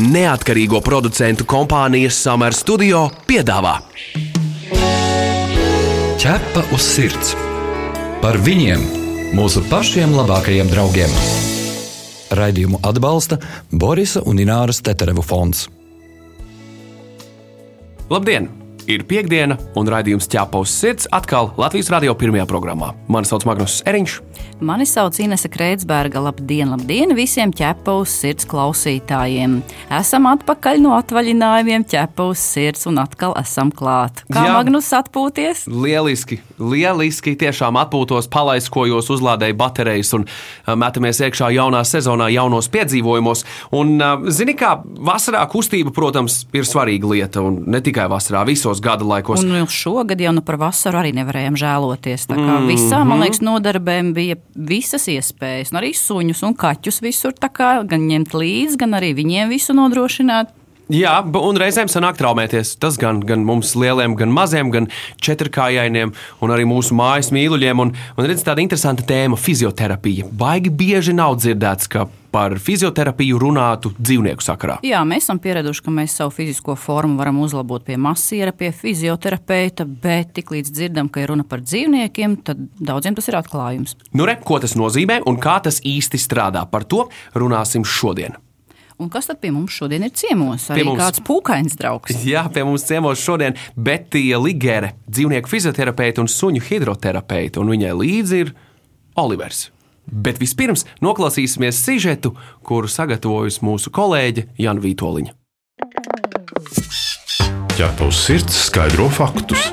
neatkarīgo 0.00 0.80
producentu 0.84 1.44
kompānijas 1.48 2.16
Summer 2.24 2.56
Studio 2.56 3.06
piedāvā 3.28 3.76
Ķepa 6.20 6.66
uz 6.76 6.84
sirds 6.84 7.30
par 8.20 8.36
viņiem, 8.44 8.82
mūsu 9.32 9.62
pašiem 9.70 10.12
labākajiem 10.12 10.68
draugiem. 10.68 11.14
Raidījumu 12.36 12.82
atbalsta 12.84 13.38
Borisa 13.72 14.20
un 14.28 14.42
Ināras 14.42 14.82
Teterevu 14.84 15.24
fonds. 15.24 15.64
Labdien! 18.12 18.50
Ir 18.90 19.04
piekdiena, 19.08 19.56
un 19.80 19.88
raidījums 19.88 20.28
ķēpa 20.28 20.60
uz 20.60 20.72
sirds 20.76 21.08
atkal 21.14 21.54
Latvijas 21.60 21.88
radio 21.94 22.12
pirmajā 22.18 22.44
programmā. 22.50 22.92
Mani 23.08 23.28
sauc 23.28 23.48
Magnus 23.48 23.80
Eriņš. 23.88 24.20
Mani 24.60 24.84
sauc 24.86 25.16
Inese 25.18 25.48
Kreitsberga. 25.48 26.20
Labdien, 26.20 26.68
labdien 26.68 27.14
visiem 27.16 27.48
ķepa 27.56 27.94
uz 28.02 28.12
sirds 28.12 28.44
klausītājiem. 28.48 29.54
Esam 29.96 30.26
atpakaļ 30.28 30.82
no 30.84 30.92
atvaļinājumiem, 30.98 31.86
ķepa 31.88 32.26
uz 32.28 32.42
sirds 32.44 32.84
un 32.90 33.00
atkal 33.00 33.32
esam 33.40 33.70
klāt. 33.72 34.20
Kā 34.28 34.42
Jā. 34.44 34.58
Magnus 34.58 34.90
atpūties? 34.96 35.64
Lieliski, 35.64 36.42
lieliski. 36.60 37.32
Tiešām 37.40 37.78
atpūtos, 37.80 38.28
palaiskojos, 38.32 39.08
uzlādēju 39.14 39.56
baterijas 39.62 40.12
un 40.18 40.26
uh, 40.28 40.74
metamies 40.76 41.22
iekšā 41.24 41.48
jaunā 41.56 41.80
sezonā, 41.88 42.28
jaunos 42.34 42.68
piedzīvojumos. 42.74 43.46
Un, 43.80 43.96
uh, 43.96 44.28
zini, 44.28 44.58
kā 44.60 44.74
vasarā 44.84 45.46
kustība, 45.48 45.94
protams, 45.96 46.42
ir 46.52 46.68
svarīga 46.68 47.14
lieta, 47.14 47.46
un 47.48 47.62
ne 47.64 47.80
tikai 47.80 48.10
vasarā, 48.12 48.44
visos 48.48 48.84
gada 48.84 49.08
laikos. 49.08 49.40
Un 49.40 49.64
šogad 49.72 50.20
jau 50.20 50.36
nu 50.36 50.44
par 50.44 50.60
vasaru 50.60 51.00
arī 51.00 51.16
nevarējām 51.16 51.56
žēloties. 51.64 52.28
Tā 52.28 52.36
kā 52.36 52.44
mm 52.44 52.56
-hmm. 52.58 52.70
visām, 52.74 53.08
man 53.08 53.24
liekas, 53.24 53.40
nodarbēm 53.40 54.12
bija 54.12 54.36
visas 54.54 55.06
iespējas, 55.10 55.72
un 55.72 55.80
arī 55.80 55.92
suņus 55.96 56.44
un 56.46 56.56
kaķus 56.58 57.00
visur 57.04 57.34
kā, 57.40 57.72
gan 57.86 58.06
ņemt 58.08 58.34
līdzi, 58.34 58.78
gan 58.80 58.96
arī 58.98 59.12
viņiem 59.18 59.52
visu 59.52 59.76
nodrošināt. 59.76 60.54
Jā, 60.90 61.12
un 61.22 61.58
reizēm 61.60 61.86
sanāk 61.86 62.16
traumēties. 62.18 62.72
Tas 62.82 62.96
gan, 62.98 63.20
gan 63.22 63.44
mums 63.46 63.76
lieliem, 63.78 64.16
gan 64.18 64.32
maziem, 64.34 64.72
gan 64.74 64.88
četrkājainiem, 65.22 66.10
un 66.42 66.50
arī 66.50 66.64
mūsu 66.66 66.96
mājas 66.98 67.30
mīluļiem. 67.34 67.82
Un, 67.84 67.92
un 67.94 68.26
redz, 68.26 68.42
tāda 68.46 68.64
interesanta 68.64 69.06
tēma- 69.06 69.38
fizioterapija. 69.46 70.26
Baigi 70.32 70.72
bieži 70.74 71.14
nav 71.14 71.38
dzirdēts, 71.38 71.86
ka 71.86 72.08
par 72.30 72.56
fizioterapiju 72.58 73.38
runātu 73.38 73.92
dzīvnieku 73.98 74.42
sakarā. 74.42 74.80
Jā, 74.82 75.04
mēs 75.06 75.28
esam 75.28 75.38
pieraduši, 75.38 75.84
ka 75.86 75.94
mēs 75.94 76.18
savu 76.18 76.34
fizisko 76.34 76.74
formu 76.78 77.18
varam 77.18 77.38
uzlabot 77.38 77.84
pie 77.86 77.96
masiera, 77.96 78.50
pie 78.50 78.72
fizioterapeita, 78.74 79.86
bet 79.86 80.34
tiklīdz 80.34 80.74
dzirdam, 80.74 81.08
ka 81.10 81.22
ir 81.22 81.28
runa 81.28 81.46
par 81.46 81.62
dzīvniekiem, 81.62 82.38
tad 82.42 82.66
daudziem 82.78 83.14
tas 83.14 83.30
ir 83.30 83.38
atklājums. 83.38 83.94
Nu, 84.12 84.26
re, 84.26 84.40
ko 84.42 84.58
tas 84.58 84.74
nozīmē 84.74 85.22
un 85.26 85.38
kā 85.42 85.60
tas 85.62 85.80
īsti 85.80 86.18
strādā? 86.18 86.66
Par 86.70 86.82
to 86.82 87.08
runāsim 87.34 87.86
šodien. 87.86 88.38
Un 89.00 89.08
kas 89.08 89.30
tad 89.30 89.40
pie 89.40 89.48
mums 89.54 89.72
šodien 89.72 90.04
ir 90.04 90.12
ciemos? 90.12 90.66
Arī 90.72 90.84
mums, 90.84 91.00
kāds 91.00 91.22
pūkains 91.24 91.76
draugs. 91.80 92.20
Jā, 92.32 92.44
pie 92.52 92.66
mums 92.68 92.84
ciemos 92.84 93.22
šodien 93.24 93.56
Betija 93.72 94.40
Ligere, 94.42 94.92
dzīvnieku 95.08 95.48
fizioterapeite 95.48 96.20
un 96.20 96.28
suņu 96.28 96.60
hidroterapeite, 96.68 97.62
un 97.62 97.72
viņai 97.72 97.94
līdzi 97.96 98.40
ir 98.44 98.54
Olivers. 99.20 99.70
Bet 100.10 100.40
vispirms 100.42 100.84
noklausīsimies 101.04 101.80
sižetu, 101.80 102.34
kuru 102.66 102.90
sagatavojusi 102.90 103.64
mūsu 103.64 103.92
kolēģe 103.94 104.50
Jana 104.60 104.84
Vitoļiņa. 104.84 105.36
Ja 107.80 107.88
tavs 107.96 108.26
sirds 108.26 108.66
skaidro 108.66 109.06
faktus, 109.08 109.70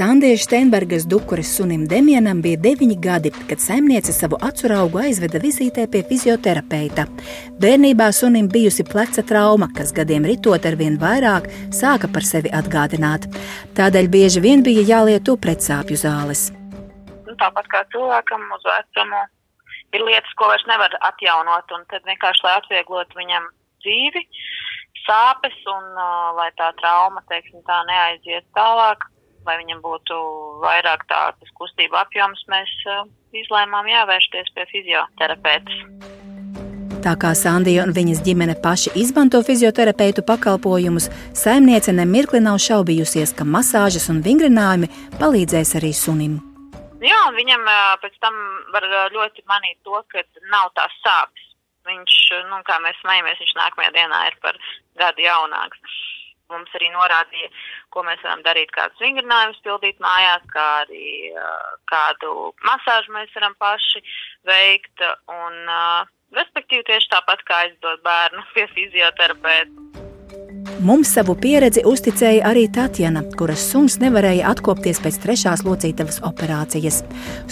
Sandieša 0.00 0.44
Steinbergas 0.44 1.04
dukuris 1.04 1.56
sunim 1.56 1.82
Demianam 1.88 2.38
bija 2.42 2.56
9 2.56 3.00
gadi, 3.06 3.30
kad 3.48 3.60
saimniece 3.60 4.12
savu 4.12 4.36
acu 4.40 4.68
aizveda 5.02 5.38
vizītē 5.38 5.84
pie 5.92 6.00
fizioterapeita. 6.08 7.04
Bērnībā 7.60 8.06
sunim 8.12 8.48
bijusi 8.48 8.84
pleca 8.92 9.22
trauma, 9.22 9.68
kas 9.76 9.92
gadiem 9.92 10.24
ritot 10.24 10.64
ar 10.64 10.76
vien 10.80 10.96
vairāk 10.96 11.50
sāka 11.80 12.08
par 12.14 12.24
sevi 12.24 12.48
atgādināt. 12.48 13.28
Tādēļ 13.76 14.08
bieži 14.08 14.40
vien 14.40 14.62
bija 14.62 14.86
jālieto 14.94 15.36
pretsāpju 15.36 16.00
zāles 16.00 16.48
tāpat 17.40 17.68
kā 17.72 17.84
cilvēkam 17.92 18.48
uz 18.56 18.64
vecumu, 18.72 19.22
ir 19.92 20.04
lietas, 20.08 20.32
ko 20.36 20.48
vairs 20.50 20.66
nevar 20.68 20.96
atjaunot, 21.12 21.72
un 21.76 21.86
tad 21.92 22.04
vienkārši, 22.08 22.44
lai 22.46 22.56
atvieglotu 22.58 23.20
viņam 23.20 23.48
dzīvi, 23.84 24.26
sāpes 25.04 25.56
un 25.76 25.88
uh, 25.92 26.32
lai 26.40 26.50
tā 26.60 26.72
trauma, 26.80 27.24
teiksim, 27.32 27.62
tā 27.68 27.80
neaiziet 27.88 28.48
tālāk, 28.56 29.06
lai 29.46 29.56
viņam 29.62 29.82
būtu 29.84 30.20
vairāk 30.64 31.06
tāds 31.10 31.52
kustību 31.58 31.96
apjoms, 32.00 32.42
mēs 32.52 32.72
uh, 32.86 33.04
izlēmām 33.36 33.88
jāvēršties 33.90 34.54
pie 34.56 34.66
fizioterapeitas. 34.72 35.84
Tā 37.00 37.14
kā 37.16 37.30
Sandija 37.32 37.86
un 37.86 37.94
viņas 37.96 38.20
ģimene 38.26 38.58
paši 38.60 38.90
izmanto 39.00 39.38
fizioterapeitu 39.40 40.20
pakalpojumus, 40.28 41.06
saimniece 41.32 41.94
nemirkli 41.96 42.42
nav 42.44 42.58
šaubījusies, 42.60 43.32
ka 43.38 43.46
masāžas 43.48 44.10
un 44.12 44.20
vingrinājumi 44.26 44.90
palīdzēs 45.16 45.78
arī 45.80 45.94
sunim. 45.96 46.36
Jā, 47.00 47.22
viņam 47.32 47.64
pēc 48.02 48.20
tam 48.20 48.36
var 48.74 48.84
ļoti 49.16 49.46
manīt 49.48 49.78
to, 49.88 49.96
ka 50.12 50.20
nav 50.52 50.74
tās 50.76 50.92
sāpes. 51.00 51.46
Viņš, 51.88 52.16
nu, 52.50 52.60
kā 52.68 52.76
mēs 52.84 53.00
smajamies, 53.00 53.40
viņš 53.40 53.56
nākamajā 53.56 53.94
dienā 53.96 54.20
ir 54.28 54.36
par 54.44 54.60
gadu 55.00 55.24
jaunāks. 55.24 55.80
Mums 56.50 56.74
arī 56.78 56.90
norādīja, 56.94 57.50
ko 57.94 58.04
mēs 58.06 58.22
varam 58.26 58.44
darīt, 58.46 58.72
kādus 58.76 59.02
vingrinājumus 59.02 59.62
pildīt 59.66 60.00
mājās, 60.02 60.46
kā 60.54 60.66
arī 60.84 61.32
kādu 61.90 62.50
masāžu 62.66 63.14
mēs 63.16 63.32
varam 63.36 63.56
paši 63.62 64.02
veikt. 64.50 65.06
Un, 65.30 65.60
respektīvi, 66.36 66.86
tieši 66.90 67.12
tāpat 67.14 67.46
kā 67.46 67.64
aizdot 67.66 68.02
bērnu 68.06 68.46
pie 68.54 68.68
fizioterapeita. 68.76 70.09
Mums 70.80 71.10
savu 71.12 71.34
pieredzi 71.36 71.82
uzticēja 71.84 72.46
arī 72.48 72.62
Tatjana, 72.72 73.20
kuras 73.36 73.60
suns 73.68 73.98
nevarēja 74.00 74.48
atkopties 74.48 74.96
pēc 75.04 75.18
trešās 75.20 75.60
locītavas 75.66 76.22
operācijas. 76.24 77.02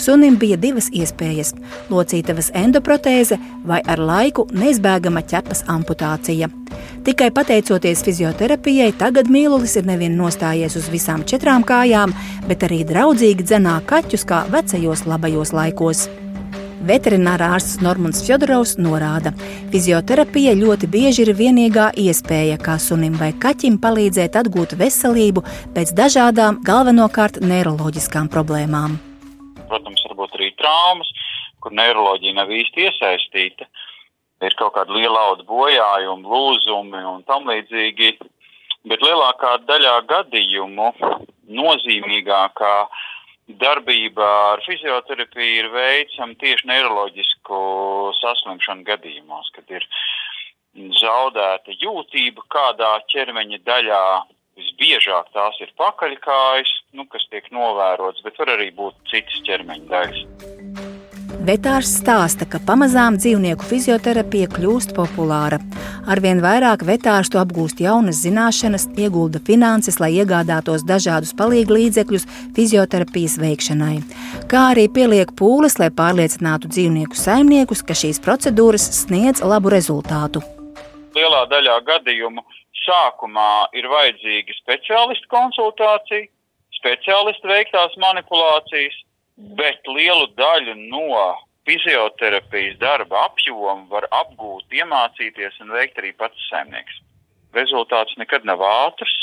Sunim 0.00 0.39
bija 0.41 0.56
divas 0.56 0.89
iespējas- 0.89 1.53
locītavas 1.93 2.49
endoprotēze 2.56 3.37
vai 3.69 3.83
ar 3.84 3.99
laiku 3.99 4.47
neizbēgama 4.53 5.21
ķepas 5.28 5.65
amputācija. 5.69 6.49
Tikai 7.05 7.31
pateicoties 7.31 8.03
fizioterapijai, 8.03 8.94
tagad 8.97 9.28
mīlulis 9.28 9.77
ir 9.77 9.84
nevien 9.84 10.16
nostājies 10.16 10.77
uz 10.77 10.89
visām 10.89 11.25
četrām 11.25 11.65
kājām, 11.65 12.15
bet 12.49 12.60
arī 12.60 12.83
draudzīgi 12.84 13.45
dzenā 13.45 13.83
kaķus 13.84 14.25
kā 14.25 14.47
vecajos 14.49 15.05
labajos 15.05 15.53
laikos. 15.53 16.09
Veterinārā 16.87 17.49
ārsts 17.56 17.81
Normons 17.83 18.21
Fjodorovs 18.22 18.77
norāda, 18.78 19.33
ka 19.34 19.71
fizioterapija 19.72 20.53
ļoti 20.55 20.87
bieži 20.93 21.25
ir 21.25 21.33
vienīgā 21.34 21.89
iespēja, 21.99 22.55
kā 22.62 22.77
sunim 22.78 23.16
vai 23.19 23.33
kaķim 23.43 23.81
palīdzēt 23.83 24.39
atgūt 24.39 24.77
veselību 24.78 25.43
pēc 25.75 25.91
dažādām, 25.99 26.61
galvenokārt 26.69 27.41
neiroloģiskām 27.43 28.31
problēmām. 28.31 28.94
Protams, 29.66 30.05
varbūt 30.06 30.39
arī 30.39 30.53
traumas, 30.61 31.11
kur 31.59 31.75
neiroloģija 31.75 32.39
nav 32.39 32.55
īsti 32.55 32.87
iesaistīta. 32.87 33.66
Ir 34.47 34.55
kaut 34.55 34.77
kāda 34.78 34.95
liela 34.95 35.33
auga 35.33 35.43
bojājumi, 35.50 36.31
lūzumi 36.31 37.03
un 37.10 37.27
tam 37.27 37.50
līdzīgi. 37.50 38.15
Bet 38.87 39.03
lielākā 39.03 39.56
daļā 39.66 39.97
gadījumu 40.15 40.93
nozīmīgākā 41.59 42.75
darbība 43.48 44.26
ar 44.53 44.62
fizioterapiju 44.66 45.62
ir 45.62 45.69
veicama 45.72 46.36
tieši 46.41 46.69
neiroloģisku 46.69 47.60
saslimšanu 48.20 48.84
gadījumos, 48.88 49.48
kad 49.56 49.70
ir 49.72 49.86
zaudēta 51.00 51.75
jūtība 51.81 52.44
kādā 52.53 52.92
ķermeņa 53.12 53.62
daļā. 53.64 54.04
Visbiežāk 54.59 55.28
tās 55.32 55.59
ir 55.62 55.70
pakaļkājas, 55.78 56.70
nu, 56.98 57.06
kas 57.06 57.25
tiek 57.31 57.47
novērotas, 57.54 58.25
bet 58.26 58.41
var 58.42 58.56
arī 58.56 58.72
būt 58.75 58.98
citas 59.06 59.44
ķermeņa 59.47 59.86
daļas. 59.92 60.57
Vetārs 61.28 61.91
stāsta, 62.00 62.47
ka 62.49 62.59
pamazām 62.65 63.16
dzīvnieku 63.21 63.65
fizioterapija 63.69 64.48
kļūst 64.53 64.95
populāra. 64.97 65.59
Arvien 66.09 66.42
vairāk 66.45 66.83
vetārstu 66.89 67.41
apgūst 67.41 67.83
jaunas 67.84 68.22
zināšanas, 68.25 68.86
iegulda 69.01 69.41
finanses, 69.45 70.01
lai 70.01 70.10
iegādātos 70.16 70.86
dažādus 70.89 71.34
palīgu 71.39 71.77
līdzekļus 71.77 72.27
fizioterapijas 72.57 73.39
veikšanai, 73.41 73.97
kā 74.51 74.65
arī 74.72 74.89
pieliek 74.92 75.33
pūles, 75.39 75.78
lai 75.80 75.91
pārliecinātu 75.95 76.71
dzīvnieku 76.72 77.16
saimniekus, 77.16 77.84
ka 77.84 77.97
šīs 77.97 78.21
procedūras 78.24 78.89
sniedz 79.03 79.45
labu 79.45 79.72
rezultātu. 79.72 80.45
Lielā 81.16 81.45
daļā 81.53 81.81
gadījumu 81.89 82.45
sākumā 82.84 83.69
ir 83.77 83.89
vajadzīga 83.92 84.57
speciālistu 84.63 85.28
konsultācija, 85.33 86.28
speciālistu 86.78 87.51
veiktās 87.51 87.97
manipulācijas, 88.01 88.97
bet 89.38 89.86
lielu 89.86 90.26
daļu 90.38 90.74
no 90.90 91.34
fizioterapijas 91.68 92.78
darba 92.80 93.26
apjomu 93.28 93.86
var 93.92 94.08
apgūt, 94.22 94.66
iemācīties 94.72 95.60
un 95.62 95.74
veikt 95.76 96.00
arī 96.00 96.14
pats 96.16 96.48
saimnieks. 96.48 97.02
Rezultāts 97.56 98.16
nekad 98.20 98.46
nav 98.48 98.62
ātrs, 98.64 99.14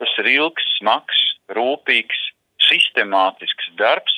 tas 0.00 0.12
ir 0.22 0.30
ilgs, 0.34 0.66
smags, 0.78 1.22
rūpīgs, 1.56 2.20
sistemātisks 2.68 3.70
darbs, 3.80 4.14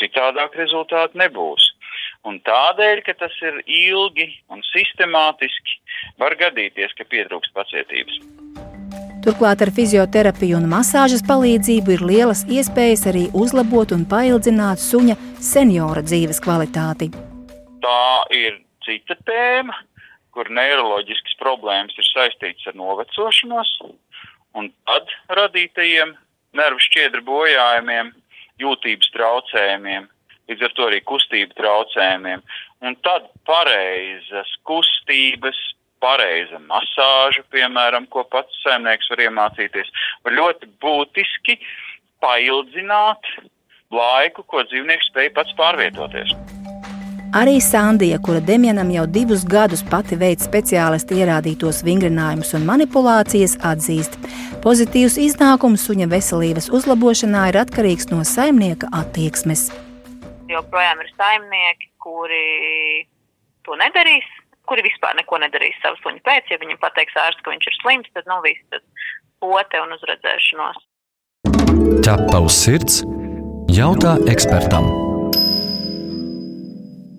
citādāk 0.00 0.56
rezultāti 0.58 1.20
nebūs. 1.20 1.68
Un 2.28 2.38
tādēļ, 2.46 3.02
ka 3.06 3.16
tas 3.18 3.34
ir 3.42 3.58
ilgi 3.66 4.28
un 4.54 4.62
sistemātiski, 4.70 5.80
var 6.22 6.38
gadīties, 6.38 6.94
ka 6.98 7.06
pietrūkst 7.10 7.54
pacietības. 7.56 8.22
Turklāt 9.22 9.60
ar 9.62 9.70
fizioterapiju 9.70 10.56
un 10.58 10.64
masāžas 10.66 11.20
palīdzību 11.28 11.92
ir 11.94 12.00
lielas 12.08 12.40
iespējas 12.50 13.04
arī 13.06 13.28
uzlabot 13.38 13.92
un 13.94 14.02
paildzināt 14.10 14.82
suņa 14.82 15.14
seniora 15.38 16.02
dzīves 16.02 16.42
kvalitāti. 16.42 17.12
Tā 17.84 18.06
ir 18.34 18.56
cita 18.82 19.14
tēma, 19.22 19.76
kur 20.34 20.50
neiroloģiskas 20.50 21.38
problēmas 21.38 21.94
ir 22.02 22.08
saistītas 22.08 22.72
ar 22.72 22.78
novecošanos 22.80 23.70
un 24.58 24.72
tad 24.90 25.14
radītajiem 25.38 26.16
nervu 26.58 26.82
šķiedru 26.82 27.22
bojājumiem, 27.28 28.10
jūtības 28.58 29.12
traucējumiem, 29.14 30.08
līdz 30.50 30.66
ar 30.66 30.74
to 30.76 30.88
arī 30.90 30.98
kustību 31.06 31.54
traucējumiem. 31.60 32.42
Un 32.82 32.98
tad 33.06 33.30
pareizas 33.46 34.50
kustības, 34.66 35.62
pareiza 36.02 36.60
masāža, 36.66 37.44
piemēram, 37.54 38.08
ko 38.10 38.26
pats 38.32 38.62
saimnieks 38.64 39.10
var 39.12 39.24
iemācīties, 39.28 39.92
var 40.26 40.36
ļoti 40.38 40.70
būtiski 40.82 41.58
paildzināt 42.22 43.30
laiku, 43.92 44.44
ko 44.48 44.64
dzīvnieks 44.66 45.12
spēj 45.12 45.32
pats 45.36 45.54
pārvietoties. 45.58 46.34
Arī 47.32 47.54
Sandija, 47.64 48.18
kura 48.20 48.42
Demjanam 48.44 48.90
jau 48.92 49.06
divus 49.08 49.46
gadus 49.48 49.80
pati 49.88 50.18
veids 50.20 50.44
speciālisti 50.44 51.16
ierādītos 51.22 51.78
vingrinājumus 51.86 52.50
un 52.58 52.66
manipulācijas, 52.68 53.54
atzīst, 53.64 54.18
pozitīvs 54.64 55.16
iznākums 55.22 55.86
suņa 55.88 56.10
veselības 56.12 56.68
uzlabošanā 56.76 57.46
ir 57.48 57.60
atkarīgs 57.62 58.10
no 58.12 58.20
saimnieka 58.28 58.90
attieksmes. 59.00 59.70
Joprojām 60.52 61.00
ir 61.00 61.08
saimnieki, 61.16 61.88
kuri 62.04 62.44
to 63.64 63.80
nedarīs, 63.80 64.28
kuri 64.72 64.86
vispār 64.88 65.12
neko 65.20 65.36
nedarīs 65.44 65.76
savu 65.84 66.00
suņu 66.00 66.24
pēc. 66.24 66.48
Ja 66.48 66.56
viņam 66.62 66.80
pateiks 66.80 67.18
ārsts, 67.20 67.44
ka 67.44 67.52
viņš 67.52 67.68
ir 67.68 67.78
slims, 67.82 68.08
tad 68.16 68.24
nu, 68.30 68.40
viss 68.46 68.64
tas 68.72 68.80
pote 69.44 69.84
un 69.84 69.92
uzredzēšanos. 69.98 70.80
Ķepa 72.06 72.40
uz 72.40 72.56
sirds 72.56 73.02
jautā 73.76 74.16
ekspertam. 74.32 75.11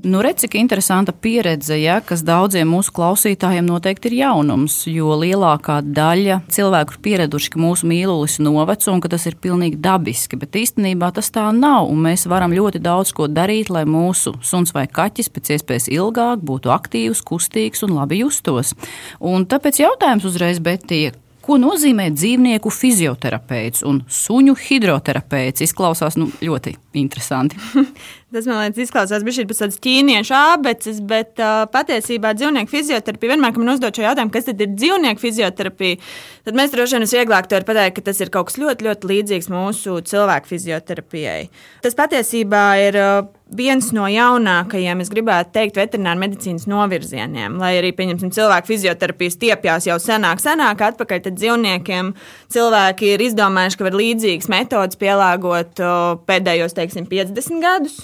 Nu, 0.03 0.19
redz, 0.21 0.41
cik 0.41 0.57
interesanta 0.59 1.13
pieredze, 1.15 1.77
ja, 1.79 2.01
kas 2.03 2.25
daudziem 2.27 2.67
mūsu 2.67 2.91
klausītājiem 2.91 3.63
noteikti 3.63 4.09
ir 4.09 4.17
jaunums, 4.17 4.81
jo 4.91 5.13
lielākā 5.15 5.77
daļa 5.79 6.41
cilvēku 6.51 6.97
ir 6.97 6.99
pieraduši, 7.05 7.53
ka 7.53 7.61
mūsu 7.63 7.87
mīlulis 7.87 8.35
noveco 8.43 8.91
un 8.91 8.99
ka 8.99 9.13
tas 9.13 9.29
ir 9.31 9.37
pilnīgi 9.39 9.79
dabiski, 9.79 10.35
bet 10.41 10.59
īstenībā 10.59 11.13
tas 11.15 11.31
tā 11.31 11.45
nav, 11.55 11.87
un 11.87 12.03
mēs 12.03 12.27
varam 12.27 12.51
ļoti 12.51 12.83
daudz 12.83 13.15
ko 13.15 13.29
darīt, 13.31 13.71
lai 13.71 13.85
mūsu 13.87 14.35
suns 14.43 14.75
vai 14.75 14.89
kaķis 14.91 15.31
pēc 15.31 15.53
iespējas 15.55 15.87
ilgāk 15.95 16.43
būtu 16.43 16.75
aktīvs, 16.75 17.23
kustīgs 17.23 17.87
un 17.87 17.95
labi 17.95 18.25
justos. 18.25 18.75
Un 19.23 19.47
tāpēc 19.47 19.85
jautājums 19.85 20.27
uzreiz, 20.27 20.59
Betija, 20.59 21.15
Ko 21.43 21.57
nozīmē 21.59 22.05
dzīvnieku 22.15 22.71
fizioterapeits 22.71 23.83
un 23.87 23.97
suņu 24.07 24.53
hidroterapeits? 24.63 25.65
Izklausās 25.65 26.15
nu, 26.15 26.29
ļoti 26.39 26.71
interesanti. 27.01 27.59
Tas 28.33 28.47
man 28.49 28.61
liekas, 28.61 28.79
izklausās 28.87 29.25
pēc 29.27 29.59
tādas 29.59 29.77
ķīniešu 29.83 30.33
abeces, 30.33 31.01
bet 31.05 31.37
uh, 31.43 31.65
patiesībā 31.73 32.31
dzīvnieku 32.39 32.71
fizioterapija 32.71 33.35
vienmēr, 33.35 33.53
kad 33.53 33.61
man 33.61 33.73
uzdod 33.75 33.99
šo 33.99 34.07
jautājumu, 34.07 34.33
kas 34.33 34.47
tad 34.47 34.63
ir 34.63 34.71
dzīvnieku 34.73 35.21
fizioterapija, 35.21 35.99
tad 36.47 36.57
mēs 36.57 36.73
droši 36.73 36.97
vien 36.97 37.05
visvieglāk 37.05 37.51
to 37.51 37.59
pateikt, 37.67 37.99
ka 37.99 38.07
tas 38.07 38.23
ir 38.23 38.31
kaut 38.33 38.49
kas 38.49 38.57
ļoti, 38.63 38.87
ļoti 38.87 39.11
līdzīgs 39.11 39.51
mūsu 39.53 39.99
cilvēku 40.09 40.55
fizioterapijai. 40.55 41.39
Tas 41.85 41.99
patiesībā 41.99 42.67
ir. 42.87 43.01
Uh, 43.03 43.39
viens 43.57 43.91
no 43.95 44.07
jaunākajiem, 44.09 45.03
es 45.03 45.11
gribētu 45.13 45.53
teikt, 45.55 45.77
veterināra 45.79 46.19
medicīnas 46.21 46.67
novirzieniem. 46.69 47.59
Lai 47.61 47.75
arī, 47.79 47.93
pieņemsim, 47.97 48.33
cilvēku 48.35 48.73
fizioterapijas 48.73 49.37
stiepjas 49.37 49.87
jau 49.89 49.97
senāk, 50.01 50.41
senāk 50.43 50.83
atpakaļ, 50.89 51.23
tad 51.27 51.39
dzīvniekiem 51.39 52.13
cilvēki 52.53 53.13
ir 53.13 53.25
izdomājuši, 53.29 53.79
ka 53.79 53.87
var 53.89 53.97
līdzīgas 54.01 54.51
metodas 54.53 54.99
pielāgot 55.01 55.83
pēdējos, 56.29 56.77
teiksim, 56.77 57.09
50 57.09 57.63
gadus. 57.63 57.97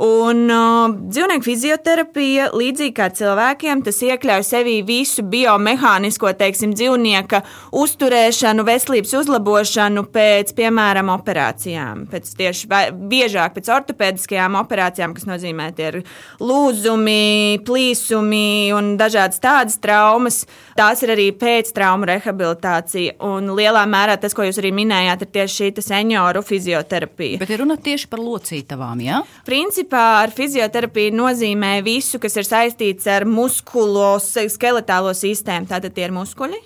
Un 0.00 0.46
uh, 0.48 0.94
dzīvnieku 1.12 1.44
fizioterapija, 1.44 2.46
līdzīgi 2.56 2.94
kā 2.96 3.10
cilvēkiem, 3.12 3.82
tas 3.84 3.98
iekļauj 4.00 4.46
sevī 4.48 4.78
visu 4.88 5.20
biomehānisko, 5.28 6.30
teiksim, 6.40 6.72
dzīvnieka 6.72 7.42
uzturēšanu, 7.76 8.64
veselības 8.64 9.12
uzlabošanu 9.18 10.06
pēc, 10.14 10.54
piemēram, 10.56 11.10
operācijām. 11.12 12.06
Pēc 12.08 12.30
tieši 12.38 12.70
biežāk 13.10 13.58
pēc 13.58 13.68
ortopēdiskajām 13.76 14.56
operācijām, 14.62 15.12
kas 15.18 15.28
nozīmē 15.28 15.68
tie 15.76 15.90
ir 15.90 15.98
lūzumi, 16.40 17.60
plīsumi 17.68 18.72
un 18.78 18.94
dažādas 19.00 19.44
tādas 19.44 19.76
traumas. 19.84 20.46
Tās 20.80 21.04
ir 21.04 21.12
arī 21.12 21.28
pēctraumu 21.36 22.08
rehabilitācija. 22.08 23.18
Un 23.28 23.52
lielā 23.52 23.84
mērā 23.84 24.16
tas, 24.22 24.32
ko 24.32 24.48
jūs 24.48 24.62
arī 24.64 24.72
minējāt, 24.80 25.28
ir 25.28 25.32
tieši 25.36 25.60
šī 25.60 25.86
senioru 25.90 26.40
fizioterapija. 26.46 27.44
Bet 27.44 27.52
ir 27.52 27.60
runa 27.66 27.76
tieši 27.76 28.08
par 28.08 28.24
locītavām, 28.24 29.04
jā? 29.04 29.20
Ja? 29.20 29.44
Principā 29.44 29.89
principā 29.90 30.22
ar 30.22 30.30
fizioterapiju 30.30 31.10
nozīmē 31.18 31.82
visu, 31.82 32.20
kas 32.22 32.36
ir 32.38 32.46
saistīts 32.46 33.08
ar 33.10 33.24
muskulo 33.26 34.18
skeletālo 34.20 35.10
sistēmu. 35.12 35.66
Tātad 35.66 35.92
tie 35.92 36.06
ir 36.06 36.12
muskuļi, 36.14 36.60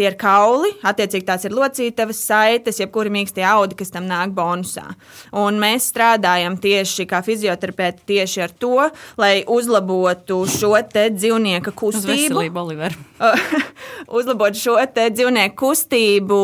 tie 0.00 0.08
ir 0.08 0.16
kauli, 0.20 0.72
attiecīgi 0.86 1.26
tās 1.28 1.44
ir 1.44 1.54
locītavas, 1.56 2.22
saites, 2.30 2.80
jebkuri 2.80 3.12
mīkstie 3.12 3.44
audi, 3.44 3.76
kas 3.76 3.92
tam 3.92 4.08
nāk 4.08 4.32
bonusā. 4.36 4.86
Un 5.36 5.60
mēs 5.60 5.90
strādājam 5.92 6.56
tieši 6.60 7.06
kā 7.10 7.20
fizioterapeiti 7.26 8.06
tieši 8.14 8.44
ar 8.46 8.54
to, 8.56 8.88
lai 9.20 9.42
uzlabotu 9.50 10.40
šo 10.48 10.72
te 10.88 11.10
dzīvnieka 11.12 11.74
kustību. 11.76 12.48
Oliver. 12.60 12.96
uzlabot 14.18 14.56
šo 14.56 14.78
te 14.94 15.08
dzīvnieku 15.12 15.58
kustību, 15.60 16.40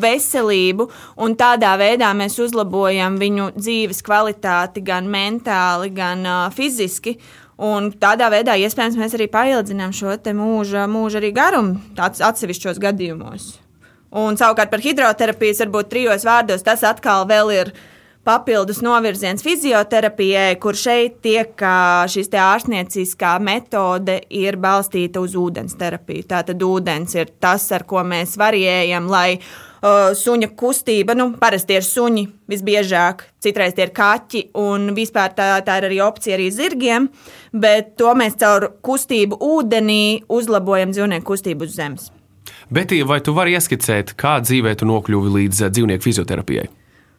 veselību, 0.00 0.88
un 1.24 1.36
tādā 1.38 1.74
veidā 1.80 2.12
mēs 2.16 2.38
uzlabojam 2.44 3.18
viņu 3.20 3.52
dzīves 3.56 4.04
kvalitāti 4.06 4.84
gan 4.84 5.08
mentāli, 5.10 5.92
gan 5.96 6.24
uh, 6.26 6.48
fiziski. 6.54 7.16
Un 7.58 7.90
tādā 7.98 8.28
veidā 8.30 8.54
iespējams 8.54 8.96
mēs 9.00 9.16
arī 9.16 9.26
paildzinām 9.32 9.90
šo 9.90 10.14
mūža, 10.38 10.84
mūža 10.86 11.18
arī 11.18 11.32
garumu 11.34 11.80
atsevišķos 11.98 12.78
gadījumos. 12.78 13.56
Un 14.14 14.38
savukārt 14.38 14.70
par 14.70 14.80
hidroterapijas 14.80 15.64
varbūt 15.64 15.90
trijos 15.90 16.24
vārdos 16.24 16.62
tas 16.64 16.84
atkal 16.86 17.26
ir 17.52 17.72
papildus 18.28 18.82
novirziens 18.84 19.42
fizioterapijai, 19.44 20.58
kur 20.60 20.76
šeit 20.76 21.22
tiek 21.24 21.64
šīs 22.12 22.28
ārstnieciskā 22.36 23.38
metode 23.40 24.18
ir 24.36 24.58
balstīta 24.60 25.22
uz 25.24 25.36
ūdens 25.38 25.78
terapiju. 25.80 26.26
Tātad 26.28 26.60
ūdens 26.64 27.16
ir 27.16 27.32
tas, 27.40 27.64
ar 27.72 27.86
ko 27.88 28.04
mēs 28.04 28.36
variējam, 28.40 29.08
lai 29.08 29.38
uh, 29.38 30.10
suņa 30.18 30.50
kustība, 30.60 31.16
nu, 31.16 31.30
parasti 31.40 31.78
ir 31.78 31.86
suņi 31.86 32.26
visbiežāk, 32.52 33.24
citreiz 33.40 33.76
tie 33.76 33.86
ir 33.88 33.94
kaķi, 33.96 34.44
un 34.60 34.92
vispār 34.98 35.32
tā, 35.38 35.50
tā 35.64 35.78
ir 35.80 35.88
arī 35.88 36.02
opcija 36.04 36.36
arī 36.36 36.50
zirgiem, 36.52 37.08
bet 37.52 37.94
to 38.00 38.12
mēs 38.18 38.36
caur 38.40 38.74
kustību 38.84 39.40
ūdenī 39.54 40.28
uzlabojam 40.28 40.92
dzīvnieku 40.92 41.32
kustību 41.32 41.64
uz 41.64 41.78
zemes. 41.80 42.10
Betī, 42.68 43.00
vai 43.08 43.22
tu 43.24 43.32
vari 43.36 43.56
ieskicēt, 43.56 44.12
kā 44.20 44.36
dzīvē 44.44 44.74
tu 44.76 44.88
nokļuvi 44.88 45.38
līdz 45.38 45.70
dzīvnieku 45.72 46.04
fizioterapijai? 46.04 46.68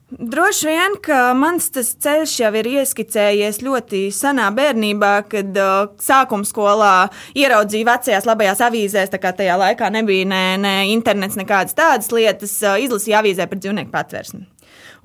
Droši 0.09 0.65
vien, 0.65 0.95
ka 1.05 1.35
mans 1.37 1.67
ceļš 1.69 2.31
jau 2.41 2.49
ir 2.57 2.67
ieskicējies 2.71 3.59
ļoti 3.61 4.07
senā 4.15 4.47
bērnībā, 4.57 5.11
kad 5.29 5.59
uh, 5.61 5.91
sākuma 6.01 6.47
skolā 6.49 6.93
ieraudzīju 7.37 7.85
vecajās 7.85 8.25
labajās 8.25 8.63
avīzēs, 8.65 9.11
tā 9.13 9.19
kā 9.21 9.35
tajā 9.37 9.59
laikā 9.61 9.91
nebija 9.93 10.25
ne, 10.31 10.43
ne 10.65 10.73
internets, 10.95 11.37
nekādas 11.37 11.77
tādas 11.77 12.09
lietas, 12.09 12.57
uh, 12.65 12.81
izlasīju 12.81 13.19
avīzē 13.21 13.45
par 13.51 13.61
dzīvnieku 13.61 13.93
patvērsni. 13.93 14.47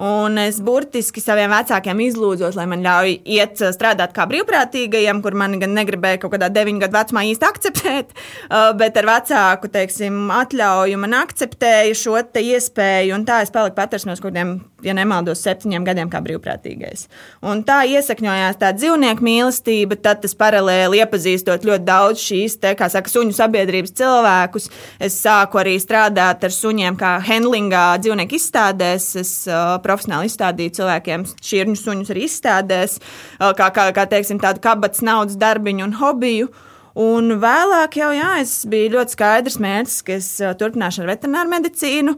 Un 0.00 0.40
es 0.42 0.56
burtiski 0.64 1.22
saviem 1.22 1.52
vecākiem 1.52 2.00
izlūdzos, 2.08 2.56
lai 2.58 2.64
man 2.70 2.82
ļauj 2.82 3.12
iet 3.36 3.60
uh, 3.60 3.70
strādāt 3.76 4.16
kā 4.16 4.24
brīvprātīgajam, 4.30 5.20
kur 5.22 5.36
man 5.38 5.60
gan 5.60 5.76
negribēja 5.76 6.24
kaut 6.24 6.32
kādā 6.34 6.48
deviņu 6.54 6.80
gadu 6.82 6.96
vecumā 6.96 7.28
īsti 7.28 7.50
akceptēt, 7.52 8.16
uh, 8.48 8.72
bet 8.80 8.96
ar 9.04 9.12
vecāku 9.12 9.70
teiksim, 9.76 10.30
atļauju 10.32 11.04
man 11.04 11.20
akceptēja 11.20 11.92
šo 12.00 12.16
iespēju. 12.24 13.14
Un 13.14 13.28
tā 13.28 13.44
es 13.44 13.52
paliku 13.54 13.76
patversmos 13.78 14.24
kaut 14.24 14.32
kādiem, 14.32 14.62
ja 14.86 14.94
nemaldos, 14.96 15.42
septiņiem 15.44 15.86
gadiem 15.86 16.10
kā 16.12 16.20
brīvprātīgais. 16.24 17.06
Un 17.46 17.62
tā 17.66 17.82
iesakņojās 17.90 18.60
tā 18.60 18.72
dzīvnieku 18.76 19.24
mīlestība, 19.24 19.98
tad 20.00 20.22
tas 20.24 20.36
paralēli 20.38 21.02
iepazīstot 21.02 21.66
ļoti 21.68 21.86
daudz 21.88 22.24
šīs, 22.24 22.58
te, 22.62 22.74
kā 22.78 22.90
saka, 22.92 23.12
suņu 23.12 23.36
sabiedrības 23.36 23.94
cilvēkus. 24.00 24.70
Es 25.02 25.18
sāku 25.22 25.62
arī 25.62 25.76
strādāt 25.82 26.44
ar 26.46 26.54
suņiem, 26.54 26.98
kā 27.00 27.16
handlingā 27.24 27.86
dzīvnieku 28.04 28.38
izstādēs. 28.38 29.10
Es, 29.20 29.32
uh, 29.50 29.76
profesionāli 29.84 30.28
izstādīju 30.30 30.76
cilvēkiem 30.78 31.26
šķirņu 31.32 31.80
suņus 31.80 32.12
arī 32.14 32.28
izstādēs, 32.28 33.00
kā, 33.40 33.68
kā, 33.74 33.88
kā 33.96 34.06
teiksim, 34.10 34.40
tādu 34.42 34.62
kabatas 34.64 35.04
naudas 35.04 35.38
darbiņu 35.40 35.88
un 35.88 35.98
hobiju. 36.00 36.50
Un 36.94 37.36
vēlāk 37.42 37.98
jau 37.98 38.12
jā, 38.14 38.36
es 38.44 38.60
biju 38.70 38.92
ļoti 38.94 39.16
skaidrs 39.16 39.58
mērķis, 39.62 40.02
ka 40.06 40.18
es 40.20 40.28
turpināšu 40.60 41.02
ar 41.02 41.10
veterināru 41.10 41.50
medicīnu. 41.56 42.14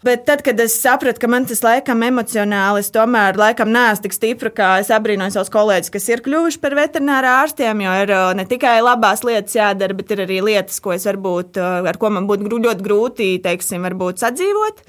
Bet 0.00 0.22
tad, 0.24 0.40
kad 0.40 0.56
es 0.64 0.78
sapratu, 0.80 1.20
ka 1.20 1.28
man 1.28 1.44
tas 1.44 1.60
laikam 1.60 2.00
emocionāli, 2.06 2.80
es 2.80 2.88
tomēr 2.94 3.36
laikam 3.36 3.68
neesmu 3.68 4.06
tik 4.06 4.14
stipra, 4.16 4.48
kā 4.56 4.68
es 4.80 4.88
abrīnoju 4.96 5.34
savus 5.34 5.52
kolēģus, 5.52 5.92
kas 5.92 6.08
ir 6.08 6.22
kļuvuši 6.24 6.60
par 6.62 6.76
veterinārā 6.78 7.34
ārstiem, 7.42 7.82
jo 7.84 7.96
ir 8.06 8.12
ne 8.38 8.46
tikai 8.48 8.78
labās 8.80 9.20
lietas 9.28 9.58
jādara, 9.58 9.96
bet 9.98 10.14
ir 10.16 10.22
arī 10.24 10.40
lietas, 10.46 10.80
ko 10.80 10.96
varbūt, 10.96 11.60
ar 11.60 12.00
ko 12.00 12.12
man 12.16 12.28
būtu 12.30 12.62
ļoti 12.64 12.86
grūti, 12.86 13.28
teiksim, 13.44 13.84
sadzīvot. 14.24 14.80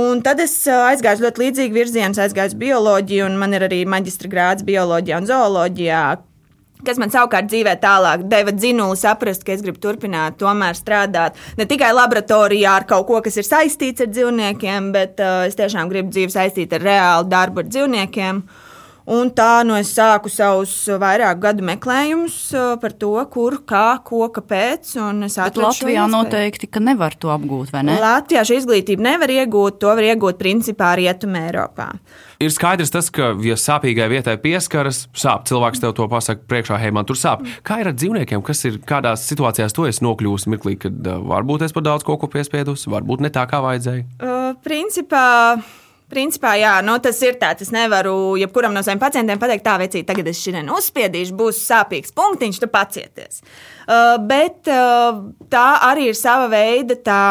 Un 0.00 0.18
tad 0.26 0.42
es 0.42 0.56
aizgāju 0.66 1.28
ļoti 1.28 1.44
līdzīgu 1.44 1.74
virzienu, 1.74 2.18
aizgāju 2.18 2.50
uz 2.50 2.58
bioloģiju, 2.58 3.30
un 3.30 3.38
man 3.38 3.54
ir 3.54 3.68
arī 3.70 3.84
maģistra 3.86 4.30
grāds 4.30 4.66
bioloģijā 4.66 5.22
un 5.22 5.30
zooloģijā, 5.30 6.02
kas 6.86 7.00
man 7.00 7.12
savukārt 7.12 7.50
dzīvē 7.50 7.76
tālāk 7.82 8.24
deva 8.30 8.54
dzinuli 8.54 8.98
saprast, 9.00 9.44
ka 9.46 9.54
es 9.54 9.64
gribu 9.64 9.80
turpināt 9.82 10.38
tomēr 10.40 10.78
strādāt 10.78 11.38
ne 11.58 11.66
tikai 11.70 11.92
laboratorijā 11.96 12.78
ar 12.80 12.88
kaut 12.88 13.06
ko, 13.10 13.20
kas 13.24 13.40
ir 13.40 13.48
saistīts 13.48 14.04
ar 14.04 14.10
dzīvniekiem, 14.12 14.90
bet 14.96 15.20
uh, 15.22 15.44
es 15.48 15.58
tiešām 15.58 15.92
gribu 15.92 16.12
dzīvi 16.14 16.34
saistīt 16.34 16.74
ar 16.76 16.84
reālu 16.86 17.30
darbu 17.30 17.64
ar 17.64 17.70
dzīvniekiem. 17.70 18.42
Un 19.10 19.32
tā 19.34 19.64
nu 19.66 19.74
es 19.74 19.88
sāku 19.90 20.30
savus 20.30 20.72
vairāku 21.02 21.42
gadu 21.42 21.64
meklējumus 21.66 22.36
uh, 22.54 22.66
par 22.78 22.92
to, 22.94 23.16
kur, 23.32 23.56
kā, 23.66 23.98
ko, 24.06 24.22
kāpēc. 24.30 24.92
Bet 25.26 25.58
Latvijā 25.58 26.04
noteikti, 26.10 26.68
ka 26.70 26.82
nevar 26.84 27.16
to 27.18 27.32
apgūt, 27.34 27.72
vai 27.74 27.82
ne? 27.88 27.96
Latvijā 27.98 28.44
šī 28.46 28.60
izglītība 28.60 29.08
nevar 29.08 29.32
iegūt, 29.34 29.80
to 29.82 29.90
var 29.90 30.06
iegūt 30.06 30.38
principā 30.38 30.92
Rietumē 31.00 31.42
Eiropā. 31.48 31.88
Ir 32.40 32.54
skaidrs 32.54 32.94
tas, 32.94 33.10
ka, 33.10 33.32
ja 33.42 33.58
sāpīgai 33.58 34.06
vietai 34.14 34.36
pieskaras, 34.40 35.02
sāp 35.18 35.50
cilvēks 35.50 35.82
tev 35.82 35.96
to 35.98 36.06
pasaka 36.10 36.46
priekšā, 36.46 36.78
hei, 36.80 36.94
man 36.94 37.08
tur 37.08 37.18
sāp. 37.18 37.42
Kā 37.66 37.80
ir 37.82 37.90
ar 37.90 37.98
dzīvniekiem, 37.98 38.46
kas 38.46 38.62
ir 38.70 38.78
kādās 38.86 39.26
situācijās 39.26 39.74
to 39.74 39.90
es 39.90 40.00
nokļūstu 40.06 40.54
mirklī, 40.54 40.78
kad 40.86 41.02
uh, 41.10 41.18
varbūt 41.34 41.66
es 41.66 41.74
par 41.74 41.88
daudz 41.88 42.06
kaut 42.06 42.22
ko 42.22 42.30
piespiedu, 42.30 42.78
varbūt 42.94 43.26
ne 43.26 43.34
tā, 43.34 43.42
kā 43.50 43.58
vajadzēja? 43.66 44.06
Uh, 44.22 44.54
principā 44.62 45.26
Principā, 46.10 46.56
jā, 46.58 46.72
nu, 46.82 46.96
tas 47.02 47.20
ir 47.22 47.36
tā. 47.38 47.52
Es 47.62 47.70
nevaru 47.74 48.34
jebkuram 48.40 48.74
no 48.74 48.82
saviem 48.82 48.98
pacientiem 49.02 49.38
pateikt, 49.38 49.62
tā, 49.66 49.76
vecīt, 49.78 50.08
tagad 50.08 50.30
es 50.32 50.40
šodien 50.42 50.70
uzspiedīšu, 50.74 51.36
būs 51.38 51.60
sāpīgs 51.68 52.14
punktiņš, 52.16 52.58
tu 52.58 52.68
pacieties. 52.72 53.44
Uh, 53.86 54.16
bet 54.18 54.66
uh, 54.70 55.22
tā 55.52 55.68
arī 55.86 56.08
ir 56.10 56.18
sava 56.18 56.48
veida 56.50 56.98
tā 56.98 57.22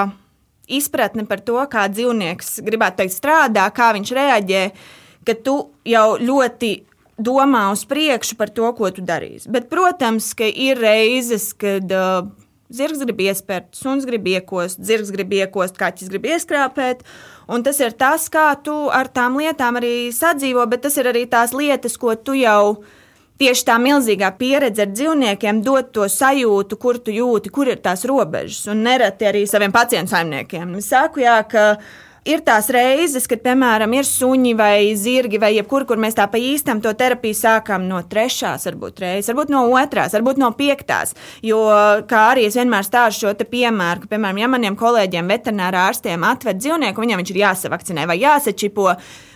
izpratne 0.70 1.26
par 1.28 1.42
to, 1.44 1.58
kā 1.72 1.88
dzīvnieks, 1.92 2.60
gribētu 2.64 3.02
teikt, 3.02 3.18
strādā, 3.18 3.66
kā 3.76 3.92
viņš 3.98 4.14
reaģē, 4.16 4.64
ka 5.28 5.36
tu 5.44 5.58
jau 5.90 6.08
ļoti 6.22 6.74
domā 7.20 7.66
uz 7.74 7.84
priekšu 7.90 8.38
par 8.40 8.54
to, 8.56 8.70
ko 8.78 8.92
tu 8.96 9.04
darīsi. 9.06 9.50
Bet, 9.52 9.68
protams, 9.72 10.32
ka 10.38 10.48
ir 10.48 10.80
reizes, 10.80 11.52
kad 11.58 11.92
uh, 11.92 12.30
zirgs 12.70 13.02
grib 13.04 13.22
iespērt, 13.26 13.74
suns 13.78 14.06
grib 14.08 14.28
iekost, 14.30 14.82
zirgs 14.86 15.12
grib 15.14 15.34
iekost, 15.40 15.78
kaķis 15.80 16.12
grib 16.12 16.28
ieskrāpēt. 16.30 17.04
Un 17.50 17.66
tas 17.66 17.80
ir 17.82 17.96
tas, 17.98 18.28
kā 18.30 18.52
tu 18.64 18.76
ar 18.94 19.10
tām 19.10 19.40
lietām 19.42 19.80
arī 19.80 20.10
sadzīvo, 20.14 20.66
bet 20.70 20.86
tas 20.86 20.98
ir 21.02 21.10
arī 21.10 21.26
tās 21.30 21.56
lietas, 21.56 21.98
ko 21.98 22.14
tu 22.16 22.38
jau 22.38 22.84
tieši 23.40 23.66
tā 23.66 23.78
milzīgā 23.82 24.30
pieredze 24.38 24.84
ar 24.84 24.92
dzīvniekiem 24.92 25.64
dod 25.66 25.94
to 25.96 26.06
sajūtu, 26.12 26.78
kur 26.78 27.00
tu 27.02 27.16
jūti, 27.16 27.52
kur 27.54 27.72
ir 27.72 27.80
tās 27.82 28.06
robežas. 28.10 28.68
Un 28.70 28.84
nereti 28.86 29.30
arī 29.30 29.46
saviem 29.50 29.74
pacientu 29.74 30.14
saimniekiem. 30.14 30.76
Es 30.82 30.92
saku, 30.92 31.24
jā, 31.24 31.40
ka 31.50 31.66
ir 32.28 32.44
tās 32.46 32.70
reizes, 32.74 33.28
kad, 33.30 33.42
piemēram, 33.46 33.94
ir 33.98 34.08
suņi 34.08 34.56
vai 34.60 34.96
zirgi 35.00 35.40
vai 35.42 35.54
jebkur, 35.56 35.86
kur 35.90 36.02
mēs 36.02 36.18
tā 36.18 36.28
pa 36.32 36.42
īstam 36.42 36.82
to 36.84 36.94
terapiju 36.98 37.38
sākam 37.38 37.88
no 37.90 38.02
trešās, 38.10 38.68
varbūt 38.70 39.02
reizes, 39.04 39.30
varbūt 39.32 39.54
no 39.54 39.66
otrās, 39.80 40.16
varbūt 40.18 40.42
no 40.42 40.52
piektās. 40.58 41.16
Jo, 41.46 41.62
kā 42.10 42.26
arī 42.34 42.48
es 42.50 42.58
vienmēr 42.60 42.86
stāstu 42.88 43.30
šo 43.30 43.34
piemēru, 43.50 44.04
ka, 44.04 44.14
piemēram, 44.14 44.44
ja 44.44 44.52
maniem 44.52 44.78
kolēģiem, 44.80 45.32
veterinārā 45.32 45.88
ārstiem 45.90 46.26
atved 46.28 46.62
dzīvnieku, 46.62 47.04
viņam 47.04 47.24
viņš 47.24 47.34
ir 47.34 47.42
jāsavakcinē 47.44 48.08
vai 48.10 48.20
jāsačipo 48.22 48.94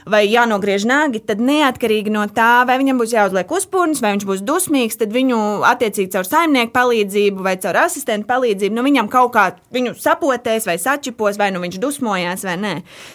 vai 0.10 0.24
jānogriež 0.27 0.86
nagi, 0.89 1.22
tad 1.24 1.41
neatkarīgi 1.43 2.12
no 2.13 2.25
tā, 2.31 2.63
vai 2.67 2.77
viņam 2.81 3.00
būs 3.01 3.13
jāuzliek 3.15 3.51
uzpūnis, 3.57 4.01
vai 4.03 4.13
viņš 4.15 4.25
būs 4.27 4.43
dusmīgs, 4.45 5.00
tad 5.00 5.13
viņu 5.15 5.38
attiecīgi 5.67 6.13
caur 6.15 6.27
saimnieku 6.27 6.74
palīdzību 6.75 7.45
vai 7.45 7.55
caur 7.63 7.79
asistentu 7.86 8.27
palīdzību, 8.29 8.75
nu 8.75 8.86
viņam 8.86 9.10
kaut 9.12 9.33
kā 9.36 9.45
viņu 9.74 9.95
sapotēs 10.01 10.67
vai 10.69 10.77
sačipos, 10.81 11.39
vai 11.39 11.51
nu 11.55 11.63
viņš 11.63 11.79
dusmojās 11.83 12.45
vai 12.48 12.57
nē. 12.60 12.74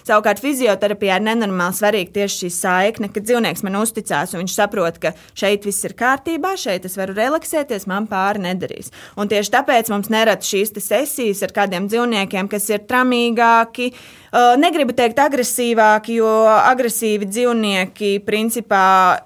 Savukārt 0.09 0.43
fizioterapijā 0.43 1.19
ir 1.21 1.27
nenormāli 1.29 1.79
svarīga 1.79 2.15
tieši 2.21 2.45
šī 2.45 2.53
saikne, 2.59 3.13
ka 3.13 3.23
dzīvnieks 3.25 3.65
man 3.67 3.81
uzticās 3.83 4.35
un 4.35 4.45
viņš 4.45 4.57
saprot, 4.57 5.01
ka 5.03 5.15
šeit 5.39 5.67
viss 5.69 5.87
ir 5.89 5.97
kārtībā, 5.99 6.55
šeit 6.61 6.89
es 6.89 6.97
varu 6.99 7.17
relaksēties, 7.19 7.89
man 7.91 8.09
pāri 8.11 8.45
nedarīs. 8.49 8.93
Un 9.19 9.31
tieši 9.31 9.55
tāpēc 9.59 9.93
mums 9.93 10.11
nerad 10.13 10.45
šīs 10.47 10.75
sesijas 10.79 11.43
ar 11.45 11.55
kādiem 11.57 11.89
dzīvniekiem, 11.91 12.49
kas 12.51 12.69
ir 12.73 12.85
tramīgāki, 12.89 13.93
negribu 14.33 14.93
teikt 14.97 15.21
agresīvāki, 15.23 16.19
jo 16.21 16.29
agresīvi 16.49 17.29
dzīvnieki 17.29 18.19
principā 18.27 18.85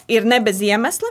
ir 0.09 0.29
ne 0.29 0.39
bez 0.45 0.63
iemesla. 0.63 1.11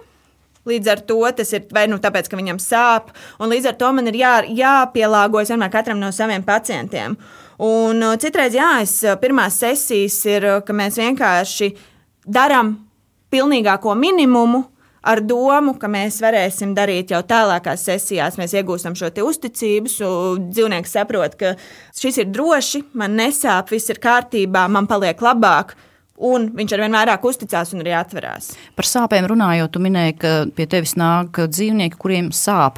Līdz 0.69 0.91
ar 0.93 0.99
to 1.09 1.19
tas 1.33 1.49
ir 1.57 1.65
vai 1.73 1.87
nu 1.89 1.97
tāpēc, 1.97 2.27
ka 2.29 2.37
viņam 2.37 2.59
sāp, 2.61 3.09
un 3.41 3.49
līdz 3.49 3.71
ar 3.71 3.77
to 3.81 3.87
man 3.97 4.11
ir 4.11 4.19
jā, 4.19 4.33
jāpielāgojas 4.45 5.49
vienmēr 5.55 5.71
katram 5.73 5.97
no 5.99 6.11
saviem 6.13 6.45
pacientiem. 6.45 7.17
Un 7.61 8.05
citreiz, 8.21 8.53
jā, 8.57 8.69
es 8.81 8.93
pirmās 9.21 9.57
sesijas 9.61 10.19
ir, 10.29 10.47
ka 10.65 10.73
mēs 10.73 10.99
vienkārši 11.01 11.71
darām 12.29 12.75
pilnīgāko 13.33 13.95
minimumu, 13.97 14.63
ar 15.01 15.21
domu, 15.25 15.75
ka 15.81 15.89
mēs 15.91 16.21
varēsim 16.23 16.75
darīt 16.77 17.13
jau 17.13 17.21
tālākās 17.25 17.85
sesijās, 17.89 18.39
mēs 18.41 18.55
iegūstam 18.57 18.97
šo 18.97 19.11
uzticību. 19.25 19.93
Dzīvnieks 20.51 20.97
saprot, 20.97 21.37
ka 21.39 21.55
šis 21.97 22.21
ir 22.23 22.33
droši, 22.33 22.85
man 22.97 23.17
nesāp, 23.19 23.73
viss 23.73 23.89
ir 23.89 24.01
kārtībā, 24.01 24.67
man 24.69 24.89
paliek 24.89 25.21
labāk. 25.21 25.75
Un 26.21 26.51
viņš 26.53 26.73
ar 26.75 26.81
vien 26.83 26.93
vairāk 26.93 27.23
uzticās 27.25 27.71
un 27.73 27.81
arī 27.81 27.95
atverās. 27.97 28.51
Par 28.77 28.85
sāpēm 28.85 29.25
runājot, 29.31 29.71
tu 29.73 29.79
minēji, 29.81 30.13
ka 30.21 30.33
pie 30.53 30.67
tevis 30.69 30.93
nāk 30.93 31.39
dzīvnieki, 31.49 31.97
kuriem 31.97 32.27
sāp. 32.29 32.77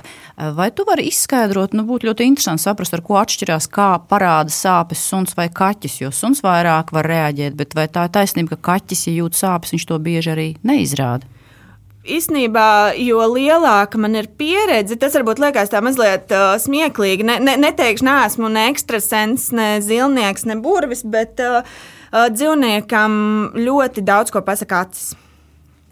Vai 0.55 0.69
tu 0.71 0.85
vari 0.87 1.09
izskaidrot, 1.09 1.75
nu, 1.75 1.83
būtu 1.89 2.07
ļoti 2.07 2.29
interesanti 2.29 2.63
saprast, 2.63 2.95
ar 2.95 3.03
ko 3.03 3.19
atšķirās, 3.19 3.67
kā 3.67 3.89
parāda 4.07 4.53
sāpes 4.53 5.03
suns 5.03 5.35
vai 5.35 5.49
kaķis. 5.51 5.99
Jo 6.05 6.13
suns 6.15 6.39
vairāk 6.45 6.95
var 6.95 7.11
reaģēt, 7.11 7.59
bet 7.59 7.75
vai 7.75 7.89
tā 7.91 8.07
ir 8.07 8.15
taisnība, 8.15 8.55
ka 8.55 8.77
kaķis, 8.77 9.09
ja 9.09 9.17
jūt 9.19 9.35
sāpes, 9.43 9.75
viņš 9.75 9.89
to 9.91 9.99
bieži 10.07 10.35
arī 10.37 10.49
neizrāda? 10.63 11.32
Īsnībā, 12.03 12.97
jo 12.99 13.23
lielāka 13.31 13.99
man 14.01 14.17
ir 14.19 14.27
pieredze, 14.35 14.97
tas 14.99 15.13
varbūt 15.15 15.39
liekas 15.39 15.71
tā 15.71 15.79
mazliet 15.79 16.33
uh, 16.35 16.57
smieklīgi. 16.59 17.23
Ne, 17.23 17.37
ne, 17.39 17.55
neteikšu, 17.63 18.03
neesmu 18.03 18.49
ne 18.51 18.65
ekstrasens, 18.73 19.53
ne 19.55 19.77
zilnieks, 19.79 20.43
ne 20.49 20.57
burvis, 20.59 21.05
bet 21.07 21.39
uh, 21.39 21.61
uh, 21.63 22.25
dzīvniekam 22.33 23.13
ļoti 23.55 24.03
daudz 24.03 24.35
ko 24.35 24.43
pasaka 24.43 24.83
acis. 24.83 25.13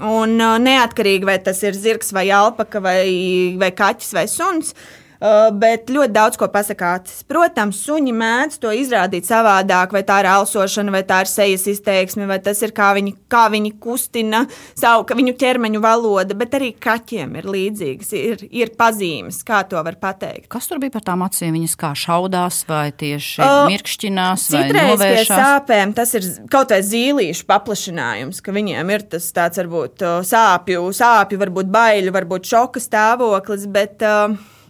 Un 0.04 0.36
uh, 0.42 0.58
neatkarīgi 0.60 1.30
vai 1.30 1.38
tas 1.46 1.64
ir 1.64 1.80
zirgs 1.80 2.12
vai 2.12 2.26
alpaka 2.36 2.84
vai, 2.84 3.06
vai 3.62 3.72
kaķis 3.72 4.12
vai 4.18 4.28
suns, 4.28 4.76
Uh, 4.76 5.01
bet 5.62 5.90
ļoti 5.92 6.14
daudz 6.16 6.40
ko 6.40 6.48
pasakā 6.52 6.96
acis. 7.00 7.22
Protams, 7.30 7.80
suņi 7.86 8.14
mēdz 8.18 8.60
to 8.62 8.74
izrādīt 8.76 9.28
savādāk, 9.30 9.94
vai 9.96 10.04
tā 10.08 10.22
ir 10.24 10.30
alsošana, 10.32 10.94
vai 10.94 11.04
tā 11.08 11.22
ir 11.24 11.32
sejas 11.32 11.68
izteiksme, 11.72 12.28
vai 12.30 12.40
tas 12.44 12.62
ir 12.66 12.74
kā 12.76 12.92
viņi, 12.98 13.16
kā 13.32 13.46
viņi 13.54 13.74
kustina 13.82 14.44
savu 14.78 15.06
viņu 15.18 15.36
ķermeņu 15.42 15.82
valodu, 15.84 16.38
bet 16.40 16.58
arī 16.58 16.72
kaķiem 16.82 17.38
ir 17.42 17.50
līdzīgas, 17.54 18.14
ir, 18.18 18.46
ir 18.50 18.74
pazīmes, 18.78 19.42
kā 19.48 19.62
to 19.70 19.82
var 19.86 19.98
pateikt. 20.02 20.50
Kas 20.52 20.70
tur 20.70 20.82
bija 20.82 20.96
par 20.98 21.06
tām 21.06 21.26
acīm? 21.26 21.54
Viņas 21.56 21.78
kā 21.80 21.94
šaudās, 21.98 22.64
vai 22.70 22.90
tieši 22.96 23.42
uh, 23.44 23.66
mirkšķinās, 23.70 24.48
citreiz 24.54 25.02
pie 25.02 25.26
sāpēm 25.30 25.96
tas 25.98 26.16
ir 26.18 26.28
kaut 26.52 26.74
vai 26.74 26.82
zīlīšu 26.86 27.46
paplašinājums, 27.50 28.42
ka 28.42 28.56
viņiem 28.56 28.94
ir 28.96 29.06
tas 29.16 29.28
tāds 29.36 29.62
varbūt 29.62 30.06
sāpju, 30.28 30.88
sāpju, 30.96 31.42
varbūt 31.42 31.70
baiļu, 31.74 32.16
varbūt 32.16 32.50
šoka 32.54 32.82
stāvoklis, 32.82 33.68
bet 33.72 34.02
Uh, 34.02 34.61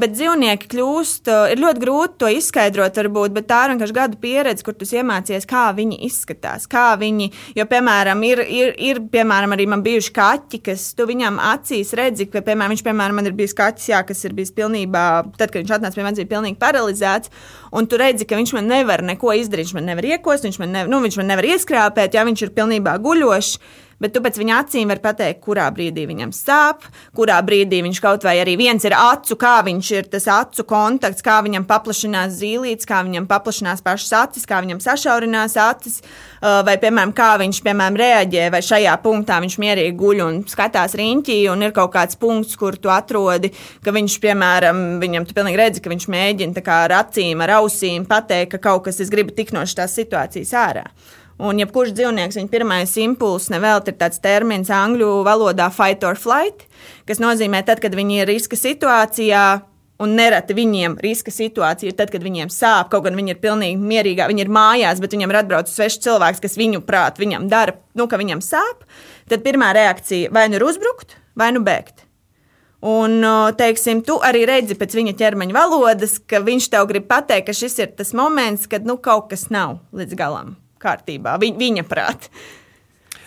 bet 0.00 0.12
dzīvnieki 0.12 0.68
kļūst, 0.68 1.30
uh, 1.32 1.46
ir 1.52 1.60
ļoti 1.62 1.80
grūti 1.80 2.18
to 2.20 2.28
izskaidrot, 2.34 2.98
varbūt, 3.00 3.32
bet 3.36 3.46
tā 3.48 3.62
ir 3.64 3.72
vienkārši 3.74 3.96
gadu 3.96 4.20
pieredze, 4.20 4.64
kur 4.66 4.76
tu 4.76 4.84
iemācies, 4.84 5.46
kā 5.48 5.70
viņi 5.76 6.00
izskatās. 6.04 6.66
Kā 6.70 6.90
viņi, 7.00 7.30
jo, 7.56 7.66
piemēram, 7.70 8.20
ir, 8.28 8.42
ir, 8.44 8.74
ir 8.76 9.00
piemēram, 9.12 9.56
arī 9.56 9.66
man 9.72 9.84
bijuši 9.86 10.14
kaķi, 10.16 10.62
kas 10.68 10.90
tu 10.98 11.08
viņam 11.08 11.40
acīs 11.50 11.94
redzi, 11.96 12.28
ka, 12.28 12.44
piemēram, 12.44 12.76
viņš, 12.76 12.84
piemēram, 12.90 13.20
man 13.20 13.30
ir 13.30 13.36
bijis 13.40 13.56
kaķis, 13.56 13.90
jā, 13.94 14.04
kas 14.06 14.24
ir 14.28 14.36
bijis 14.36 14.52
pilnībā, 14.56 15.06
tad, 15.38 15.48
kad 15.48 15.62
viņš 15.62 15.76
atnāca 15.78 15.96
pie 15.96 16.06
manis, 16.06 16.22
bija 16.22 16.34
pilnīgi 16.36 16.60
paralizēts, 16.60 17.32
un 17.72 17.88
tu 17.88 18.00
redzi, 18.00 18.28
ka 18.28 18.38
viņš 18.40 18.56
man 18.58 18.68
nevar 18.70 19.04
neko 19.06 19.32
izdarīt, 19.40 19.70
viņš 19.70 19.78
man 19.80 19.94
nevar 19.94 20.12
iekost, 20.12 20.48
viņš 20.48 20.60
man, 20.60 20.76
nevar, 20.76 20.92
nu, 20.92 21.00
viņš 21.06 21.22
man 21.22 21.32
nevar 21.32 21.54
ieskrāpēt, 21.54 22.18
ja 22.18 22.26
viņš 22.28 22.48
ir 22.48 22.58
pilnībā 22.60 23.00
guļošs. 23.00 23.56
Bet 24.00 24.14
tu 24.14 24.22
pēc 24.24 24.38
viņa 24.40 24.58
acīm 24.62 24.88
vari 24.88 25.02
pateikt, 25.04 25.42
kurā 25.44 25.66
brīdī 25.76 26.06
viņam 26.08 26.30
sāp, 26.32 26.86
kurā 27.16 27.36
brīdī 27.44 27.82
viņš 27.84 27.98
kaut 28.00 28.24
vai 28.24 28.38
arī 28.40 28.54
viens 28.56 28.84
ir 28.88 28.94
acu, 28.96 29.36
kā 29.40 29.58
viņš 29.66 29.90
ir 29.92 30.08
tas 30.08 30.24
acu 30.32 30.64
kontakts, 30.68 31.24
kā 31.24 31.36
viņam 31.44 31.66
paplašinās 31.68 32.38
zīlītes, 32.38 32.88
kā 32.88 33.02
viņam 33.04 33.28
paplašinās 33.28 33.84
pašas 33.84 34.14
acis, 34.22 34.48
kā 34.48 34.62
viņam 34.64 34.80
sašaurinās 34.80 35.58
acis, 35.60 36.00
vai, 36.40 36.78
piemēram, 36.80 37.12
kā 37.16 37.34
viņš, 37.44 37.60
piemēram, 37.66 38.00
reaģē, 38.00 38.48
vai 38.56 38.62
šajā 38.64 38.96
punktā 39.04 39.36
viņš 39.44 39.58
mierīgi 39.60 39.96
guļ 40.00 40.24
un 40.24 40.40
skatās 40.48 40.96
riņķī, 40.96 41.38
un 41.52 41.68
ir 41.68 41.76
kaut 41.76 41.92
kāds 41.98 42.16
punkts, 42.20 42.56
kur 42.56 42.80
tu 42.80 42.92
atrodi, 42.92 43.52
ka 43.84 43.92
viņš, 43.92 44.16
piemēram, 44.24 44.84
viņam 45.04 45.28
tu 45.28 45.36
pilnīgi 45.36 45.60
redzi, 45.60 45.84
ka 45.84 45.92
viņš 45.92 46.08
mēģina 46.08 46.64
ar 46.80 46.98
acīm, 47.02 47.44
ar 47.44 47.58
ausīm 47.60 48.08
pateikt, 48.08 48.54
ka 48.56 48.64
kaut 48.70 48.88
kas, 48.88 49.04
es 49.04 49.12
gribu 49.12 49.36
tik 49.36 49.52
no 49.52 49.68
šīs 49.68 50.00
situācijas 50.00 50.56
ārā. 50.56 50.88
Un 51.40 51.60
jebkurš 51.62 51.94
dzīvnieks, 51.96 52.36
viņa 52.36 52.50
pirmais 52.52 52.90
impulss 53.00 53.48
nevēl 53.52 53.80
ir 53.88 53.96
tāds 53.96 54.20
termins 54.20 54.68
angļu 54.68 55.22
valodā 55.24 55.70
fight 55.72 56.04
or 56.04 56.18
flight, 56.20 56.66
kas 57.08 57.22
nozīmē, 57.22 57.62
tad, 57.64 57.80
kad 57.80 57.96
viņi 57.96 58.20
ir 58.20 58.28
riska 58.28 58.58
situācijā, 58.60 59.44
un 60.04 60.12
nereti 60.18 60.56
viņiem 60.56 60.98
riska 61.00 61.32
situācija 61.32 61.92
ir 61.92 61.96
tad, 61.96 62.12
kad 62.12 62.24
viņiem 62.24 62.52
sāp, 62.52 62.90
kaut 62.92 63.06
gan 63.06 63.16
viņi 63.16 63.34
ir 63.34 63.40
pilnīgi 63.40 63.80
mierīgi, 63.80 64.28
viņi 64.28 64.44
ir 64.44 64.52
mājās, 64.52 65.00
bet 65.00 65.16
viņiem 65.16 65.32
ir 65.32 65.40
atbraucis 65.40 65.80
svešs 65.80 66.00
cilvēks, 66.04 66.44
kas 66.44 66.60
viņu 66.60 66.84
prāt 66.84 67.20
viņam 67.20 67.48
dara, 67.52 67.78
nu, 67.96 68.08
ka 68.08 68.20
viņam 68.20 68.44
sāp. 68.44 68.84
Tad 69.32 69.44
pirmā 69.46 69.72
reakcija 69.76 70.32
vai 70.36 70.46
nu 70.50 70.60
ir 70.60 70.68
uzbrukt, 70.68 71.16
vai 71.40 71.52
nu 71.56 71.64
bēgt. 71.64 72.04
Un, 72.84 73.20
teiksim, 73.60 74.00
tu 74.04 74.16
arī 74.24 74.46
redzi 74.48 74.76
pēc 74.76 74.96
viņa 74.96 75.16
ķermeņa 75.20 75.56
valodas, 75.56 76.16
ka 76.20 76.40
viņš 76.44 76.72
tev 76.72 76.88
grib 76.88 77.08
pateikt, 77.08 77.48
ka 77.48 77.56
šis 77.56 77.76
ir 77.80 77.92
tas 77.96 78.16
moments, 78.16 78.68
kad 78.68 78.88
nu, 78.88 78.96
kaut 79.00 79.28
kas 79.32 79.48
nav 79.52 79.82
līdz 79.96 80.16
galam 80.20 80.59
kārtībā, 80.80 81.36
vi, 81.42 81.52
viņa 81.56 81.86
prāt. 81.88 82.30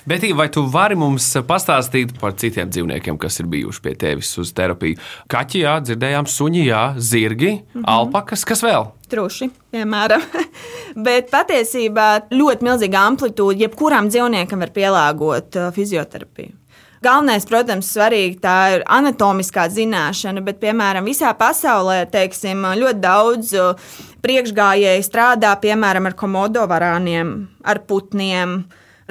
Betī, 0.03 0.33
vai 0.36 0.50
tu 0.51 0.65
vari 0.67 0.98
mums 1.00 1.29
pastāstīt 1.48 2.17
par 2.19 2.33
citiem 2.36 2.67
dzīvniekiem, 2.67 3.15
kas 3.19 3.39
ir 3.39 3.48
bijuši 3.48 3.83
pie 3.86 3.93
tevis 4.00 4.33
uz 4.41 4.51
terapiju? 4.55 4.98
Kaķi, 5.31 5.62
jā, 5.63 5.77
dzirdējām, 5.86 6.27
suņi, 6.27 6.65
jā, 6.67 6.81
zirgi, 6.98 7.53
mm 7.53 7.77
-hmm. 7.77 7.86
alpakas, 7.88 8.43
kas 8.43 8.63
vēl? 8.65 8.89
Truši, 9.10 9.48
piemēram. 9.72 10.25
Bet 11.07 11.31
patiesībā 11.31 12.27
ļoti 12.36 12.67
milzīga 12.67 13.05
amplitūda 13.07 13.63
jebkuram 13.63 14.12
dzīvniekam 14.12 14.60
var 14.60 14.75
pielāgot 14.75 15.55
uh, 15.55 15.72
fizioterapiju. 15.72 16.51
Galvenais, 17.03 17.43
protams, 17.50 17.89
svarīgi 17.91 18.38
tā 18.43 18.57
ir 18.77 18.83
anatomiskā 18.88 19.65
zināšana, 19.72 20.43
bet, 20.45 20.62
piemēram, 20.62 21.03
visā 21.10 21.33
pasaulē, 21.36 22.03
teiksim, 22.12 22.63
ļoti 22.79 23.01
daudz 23.03 23.51
uh, 23.60 23.89
priekšgājēji 24.24 25.03
strādā, 25.03 25.51
piemēram, 25.60 26.07
ar 26.07 26.15
komodo 26.19 26.63
varāniem, 26.69 27.33
ar 27.67 27.81
putniem 27.89 28.62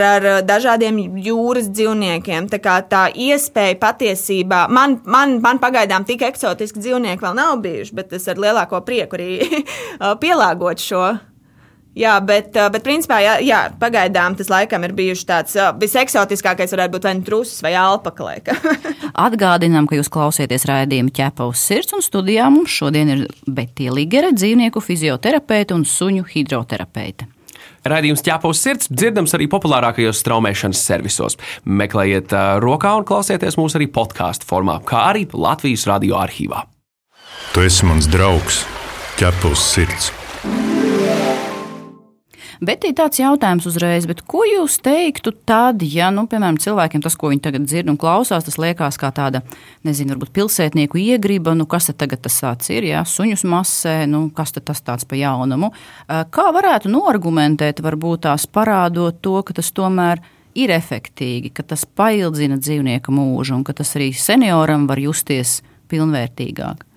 ar 0.01 0.25
uh, 0.25 0.39
dažādiem 0.47 1.03
jūras 1.21 1.69
dzīvniekiem. 1.69 2.49
Tā, 2.55 2.79
tā 2.89 3.03
iespēja 3.13 3.77
patiesībā 3.83 4.65
man, 4.73 4.97
man, 5.05 5.37
man 5.45 5.61
pagaidām 5.61 6.07
tik 6.09 6.25
eksotiski 6.31 6.81
dzīvnieki 6.81 7.27
vēl 7.27 7.37
nav 7.37 7.59
bijuši, 7.67 7.99
bet 7.99 8.17
es 8.17 8.29
ar 8.33 8.41
lielāko 8.41 8.81
prieku 8.87 9.21
arī 9.21 9.35
uh, 9.61 10.15
pielāgot 10.23 10.81
šo 10.81 11.05
Jā, 11.93 12.15
bet, 12.25 12.55
bet 12.73 12.85
principā, 12.87 13.19
jā, 13.21 13.35
jā, 13.45 13.59
pagaidām 13.81 14.33
tas 14.39 14.49
laikam 14.49 14.87
ir 14.87 14.95
bijuši 14.97 15.27
tāds 15.29 15.57
viseksotiskākais, 15.77 16.73
varētu 16.73 16.95
būt 16.95 17.09
vai 17.09 17.13
nu 17.19 17.27
trūcis 17.27 17.61
vai 17.65 17.75
alpakalēka. 17.77 18.57
Atgādinām, 19.27 19.85
ka 19.91 19.99
jūs 19.99 20.09
klausieties 20.13 20.65
raidījumu 20.71 21.13
ķepa 21.13 21.51
uz 21.51 21.61
sirds, 21.61 21.93
un 21.93 22.05
studijā 22.05 22.49
mums 22.53 22.73
šodien 22.73 23.13
ir 23.13 23.27
Betija 23.45 23.93
Ligere, 23.93 24.33
dzīvnieku 24.33 24.81
fizioterapeite 24.81 25.77
un 25.77 25.85
suņu 25.85 26.25
hidroterapeite. 26.33 27.29
Radījums 27.85 28.23
ķēpa 28.25 28.49
uz 28.49 28.61
sirds 28.63 28.89
dzirdams 28.89 29.35
arī 29.37 29.49
populārākajos 29.51 30.21
straumēšanas 30.23 30.85
servisos. 30.87 31.37
Meklējiet 31.67 32.33
uh, 32.33 32.55
rokā 32.63 32.95
un 32.97 33.07
klausieties 33.09 33.59
mūs 33.59 33.77
arī 33.77 33.91
podkāstu 33.93 34.49
formā, 34.49 34.79
kā 34.87 35.09
arī 35.11 35.27
Latvijas 35.35 35.89
radio 35.91 36.23
arhīvā. 36.23 36.65
Tu 37.53 37.67
esi 37.67 37.85
mans 37.85 38.09
draugs, 38.09 38.63
ķēpa 39.19 39.53
uz 39.53 39.67
sirds. 39.75 40.13
Bet 42.62 42.85
ir 42.87 42.92
tāds 42.95 43.19
jautājums 43.19 43.64
uzreiz, 43.66 44.04
ko 44.31 44.45
jūs 44.47 44.76
teiktu 44.87 45.33
tad, 45.50 45.81
ja, 45.83 46.12
nu, 46.14 46.28
piemēram, 46.31 46.61
cilvēkiem 46.62 47.02
tas, 47.02 47.16
ko 47.19 47.33
viņi 47.33 47.42
tagad 47.42 47.64
dzird 47.66 47.90
un 47.90 47.97
klausās, 47.99 48.45
tas 48.47 48.59
liekas 48.62 49.00
kā 49.02 49.11
tāda, 49.11 49.40
nezinu, 49.83 50.14
varbūt 50.14 50.31
pilsētnieku 50.37 51.00
iegriba, 51.02 51.57
nu, 51.59 51.66
kas 51.66 51.90
tad 51.90 52.14
tas 52.23 52.71
ir, 52.71 52.87
jā, 52.87 53.00
suņus 53.02 53.42
masē, 53.50 53.97
nu, 54.07 54.28
kas 54.37 54.54
tad 54.54 54.69
tas 54.71 54.78
tāds 54.78 55.09
pa 55.11 55.19
jaunumu. 55.19 55.73
Kā 56.07 56.47
varētu 56.54 56.92
noargumentēt, 56.92 57.83
varbūt 57.83 58.28
tās 58.28 58.47
parādot 58.47 59.19
to, 59.26 59.35
ka 59.42 59.59
tas 59.59 59.73
tomēr 59.75 60.23
ir 60.54 60.71
efektīgi, 60.71 61.50
ka 61.50 61.66
tas 61.66 61.83
paildzina 61.83 62.61
dzīvnieka 62.62 63.11
mūžu 63.11 63.59
un 63.59 63.66
ka 63.66 63.75
tas 63.75 63.90
arī 63.99 64.12
senioram 64.14 64.87
var 64.87 65.02
justies 65.02 65.64
pilnvērtīgāk? 65.90 66.92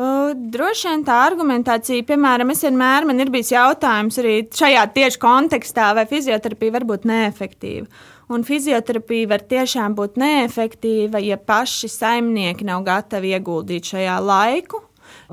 Droši 0.00 0.88
vien 0.88 1.02
tā 1.04 1.16
argumentācija, 1.26 2.04
piemēram, 2.08 2.52
es 2.54 2.62
vienmēr 2.64 3.04
man 3.08 3.20
ir 3.20 3.28
bijis 3.32 3.50
jautājums 3.52 4.16
arī 4.22 4.36
šajā 4.56 4.84
tieši 4.94 5.20
kontekstā, 5.20 5.90
vai 5.98 6.06
fizioterapija 6.08 6.72
var 6.78 6.86
būt 6.88 7.04
neefektīva. 7.10 7.84
Un 8.32 8.46
fizioterapija 8.46 9.28
var 9.32 9.44
tiešām 9.50 9.96
būt 9.98 10.16
neefektīva, 10.22 11.20
ja 11.20 11.36
paši 11.36 11.90
saimnieki 11.92 12.64
nav 12.68 12.86
gatavi 12.86 13.34
ieguldīt 13.34 13.90
šajā 13.92 14.16
laiku, 14.24 14.80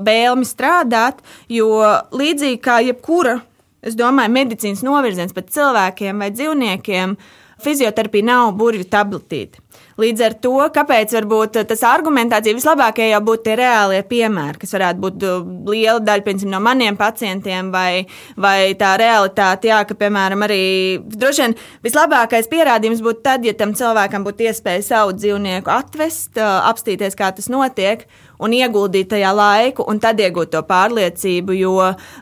vēlmi 0.04 0.44
strādāt, 0.48 1.22
jo 1.48 1.70
līdzīgi 2.12 2.60
kā 2.60 2.80
jebkura, 2.90 3.38
es 3.80 3.96
domāju, 3.96 4.34
medicīnas 4.36 4.84
novirziens 4.84 5.32
pat 5.36 5.48
cilvēkiem 5.54 6.20
vai 6.20 6.32
dzīvniekiem, 6.34 7.16
fizioterapija 7.64 8.32
nav 8.34 8.52
burvju 8.58 8.90
tabletīte. 8.90 9.62
Līdz 9.98 10.22
ar 10.22 10.34
to, 10.38 10.54
kāpēc 10.70 11.10
varbūt 11.16 11.56
tas 11.66 11.80
argumentācija 11.88 12.54
vislabākie 12.54 13.08
jau 13.08 13.18
būtu 13.26 13.48
tie 13.48 13.56
reālie 13.58 13.98
piemēri, 14.06 14.60
kas 14.62 14.76
varētu 14.76 15.02
būt 15.02 15.26
uh, 15.26 15.48
liela 15.72 15.98
daļa 16.06 16.26
piemēram, 16.26 16.52
no 16.52 16.60
maniem 16.62 16.98
pacientiem, 16.98 17.72
vai, 17.74 18.04
vai 18.38 18.76
tā 18.78 18.92
realitāte, 19.00 19.72
jā, 19.72 19.80
ka, 19.88 19.98
piemēram, 19.98 20.46
arī 20.46 20.62
droši 21.02 21.44
vien 21.44 21.58
vislabākais 21.82 22.46
pierādījums 22.52 23.02
būtu 23.02 23.24
tad, 23.26 23.46
ja 23.48 23.56
tam 23.58 23.74
cilvēkam 23.74 24.22
būtu 24.28 24.46
iespēja 24.46 24.86
savu 24.86 25.18
dzīvnieku 25.18 25.74
atvest, 25.74 26.38
uh, 26.38 26.62
apstīties, 26.70 27.18
kā 27.18 27.32
tas 27.34 27.50
notiek 27.50 28.06
un 28.38 28.54
ieguldīt 28.54 29.10
tajā 29.10 29.34
laiku, 29.34 29.82
un 29.90 29.98
tad 29.98 30.22
iegūt 30.22 30.54
to 30.54 30.62
pārliecību. 30.68 31.58
Jo 31.58 31.78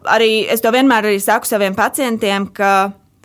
arī 0.09 0.47
es 0.49 0.65
to 0.65 0.73
vienmēr 0.73 1.11
arī 1.11 1.21
saku 1.21 1.53
saviem 1.53 1.77
pacientiem, 1.77 2.49
ka 2.57 2.73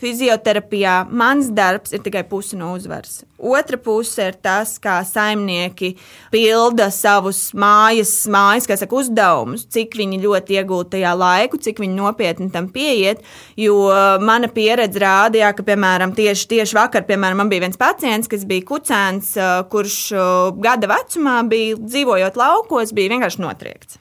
Fizioterapijā 0.02 1.04
mans 1.14 1.52
darbs 1.54 1.94
ir 1.94 2.02
tikai 2.02 2.24
puse 2.26 2.58
no 2.58 2.72
uzvaras. 2.74 3.22
Otra 3.38 3.78
puse 3.82 4.26
ir 4.32 4.38
tas, 4.42 4.76
kā 4.82 5.00
saimnieki 5.06 5.92
pilda 6.34 6.88
savus 6.94 7.52
mājas, 7.58 8.14
mājas 8.32 8.70
saka, 8.70 8.98
uzdevumus, 8.98 9.68
cik 9.70 9.98
viņi 10.02 10.22
ļoti 10.26 10.58
iegūta 10.58 10.96
tajā 10.98 11.14
laiku, 11.18 11.62
cik 11.62 11.82
viņi 11.84 11.98
nopietni 11.98 12.50
tam 12.54 12.70
pieiet. 12.74 13.22
Jo 13.58 13.78
mana 14.22 14.50
pieredze 14.50 15.02
rādīja, 15.02 15.54
ka, 15.58 15.66
piemēram, 15.70 16.16
tieši, 16.18 16.50
tieši 16.56 16.78
vakar 16.78 17.06
piemēram, 17.10 17.44
man 17.44 17.54
bija 17.54 17.68
viens 17.68 17.82
pacients, 17.82 18.30
kas 18.32 18.46
bija 18.50 18.66
kucēns, 18.74 19.36
kurš 19.74 19.98
gada 20.62 20.90
vecumā 20.96 21.42
bija 21.50 21.78
dzīvojot 21.82 22.42
laukos, 22.42 22.94
bija 22.98 23.14
vienkārši 23.18 23.46
notriekts. 23.46 24.01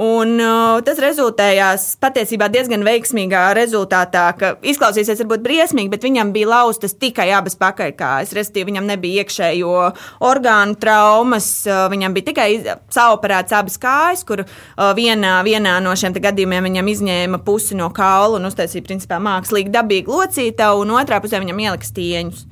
Un, 0.00 0.38
uh, 0.40 0.78
tas 0.80 0.96
rezultējās 1.02 1.82
patiesībā 2.00 2.46
diezgan 2.48 2.80
veiksmīgā 2.86 3.42
rezultātā, 3.58 4.22
ka 4.38 4.54
izklausīsies 4.64 5.20
varbūt 5.20 5.42
briesmīgi, 5.44 5.90
bet 5.92 6.06
viņam 6.06 6.30
bija 6.32 6.48
laustas 6.48 6.96
tikai 6.96 7.26
abas 7.36 7.58
pakaļkājas. 7.60 8.32
Respektīvi, 8.38 8.70
viņam 8.70 8.88
nebija 8.88 9.20
iekšējo 9.20 9.74
orgānu 10.24 10.78
traumas, 10.80 11.50
uh, 11.68 11.82
viņam 11.92 12.16
bija 12.16 12.30
tikai 12.30 12.48
sauparēts 12.96 13.58
abas 13.58 13.76
kājas, 13.82 14.24
kur 14.24 14.46
uh, 14.46 14.88
vienā, 14.96 15.36
vienā 15.44 15.76
no 15.84 15.92
šiem 15.92 16.16
gadījumiem 16.16 16.70
viņam 16.70 16.92
izņēma 16.94 17.44
pusi 17.44 17.76
no 17.76 17.92
kaula 17.92 18.40
un 18.40 18.48
uztaisīja 18.48 18.88
principā 18.88 19.20
mākslīgi 19.20 19.74
dabīgu 19.74 20.16
locītavu, 20.16 20.86
un 20.86 20.96
otrā 20.96 21.20
pusē 21.20 21.44
viņam 21.44 21.60
ielika 21.66 21.92
stieņus. 21.92 22.46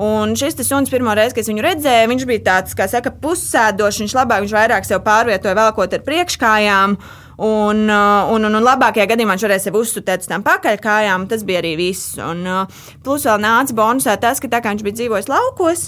Un 0.00 0.30
šis 0.38 0.56
suns 0.64 0.88
pirmo 0.88 1.12
reizi, 1.12 1.34
kad 1.36 1.48
viņu 1.50 1.64
redzēju, 1.64 2.08
viņš 2.08 2.22
bija 2.28 2.44
tāds, 2.46 2.76
kā 2.76 2.86
saka, 2.88 3.12
pussēdošs. 3.20 3.98
Viņš 4.00 4.14
labāk, 4.16 4.46
viņš 4.46 4.54
vairāk 4.56 4.86
sev 4.88 5.02
pārvietoja, 5.04 5.58
velkot 5.58 5.92
ar 5.92 6.06
priekškājām. 6.06 6.94
Un, 7.40 7.82
uh, 7.88 8.28
un, 8.32 8.44
un, 8.44 8.52
un 8.56 8.64
labākajā 8.64 9.06
gadījumā 9.08 9.32
viņš 9.32 9.44
varēja 9.46 9.62
sevi 9.64 9.78
uzstāt 9.80 10.24
uz 10.24 10.28
tām 10.28 10.42
pakaļkājām. 10.44 11.26
Tas 11.28 11.44
bija 11.48 11.60
arī 11.60 11.74
viss. 11.76 12.14
Un, 12.20 12.40
uh, 12.48 12.80
plus 13.04 13.24
vēl 13.28 13.40
nāca 13.44 13.76
bonusā 13.76 14.14
tas, 14.20 14.40
ka 14.40 14.48
tā 14.52 14.60
kā 14.60 14.72
viņš 14.72 14.84
bija 14.84 14.98
dzīvojis 14.98 15.28
laukos, 15.28 15.82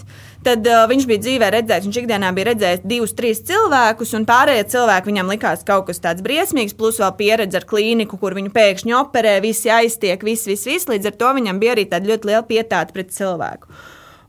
tad 0.45 0.69
uh, 0.69 0.83
viņš 0.89 1.09
bija 1.09 1.23
dzīvē 1.27 1.53
redzējis, 1.57 1.89
viņš 1.89 2.01
ikdienā 2.03 2.33
bija 2.37 2.51
redzējis 2.51 2.85
divus, 2.89 3.13
trīs 3.17 3.41
cilvēkus, 3.49 4.13
un 4.17 4.29
pārējie 4.29 4.69
cilvēki 4.73 5.13
viņam 5.13 5.33
likās 5.33 5.65
kaut 5.69 5.89
kas 5.89 6.01
tāds 6.05 6.25
briesmīgs, 6.25 6.77
plus 6.77 7.01
vēl 7.01 7.17
pieredze 7.21 7.61
ar 7.61 7.69
klīniku, 7.69 8.21
kur 8.21 8.37
viņu 8.37 8.53
pēkšņi 8.57 8.97
operē, 9.01 9.39
visi 9.45 9.73
aiztiek, 9.73 10.21
viss, 10.25 10.49
viss, 10.49 10.69
viss. 10.69 10.89
Līdz 10.93 11.13
ar 11.13 11.19
to 11.21 11.35
viņam 11.41 11.61
bija 11.65 11.77
arī 11.77 11.89
tāda 11.89 12.13
ļoti 12.13 12.33
liela 12.33 12.45
pietāta 12.49 12.97
pret 12.97 13.13
cilvēku. 13.13 13.69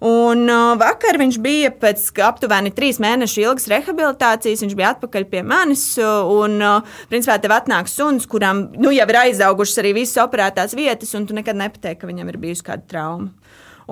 Un 0.04 0.50
uh, 0.52 0.74
vakar 0.76 1.16
viņš 1.22 1.38
bija 1.39 1.70
pēc 1.80 2.10
aptuveni 2.26 2.74
trīs 2.76 2.98
mēnešu 3.00 3.46
ilgas 3.46 3.70
rehabilitācijas. 3.72 4.63
Viņš 4.66 4.76
bija 4.76 4.92
atpakaļ 4.98 5.28
pie 5.32 5.44
manis. 5.48 5.86
Un, 5.98 6.58
uh, 6.60 6.98
principā, 7.12 7.38
tev 7.39 7.56
atnāk 7.56 7.88
suns, 7.88 8.28
kuram 8.28 8.66
nu, 8.76 8.92
jau 8.92 9.08
ir 9.08 9.20
aizaugušas 9.22 9.80
arī 9.80 9.94
visas 10.02 10.20
operētās 10.26 10.76
vietas, 10.76 11.16
un 11.16 11.30
tu 11.30 11.38
nekad 11.38 11.56
nepateiksi, 11.60 12.02
ka 12.02 12.12
viņam 12.12 12.34
ir 12.34 12.42
bijusi 12.42 12.68
kāda 12.68 12.89
trauma. 12.92 13.32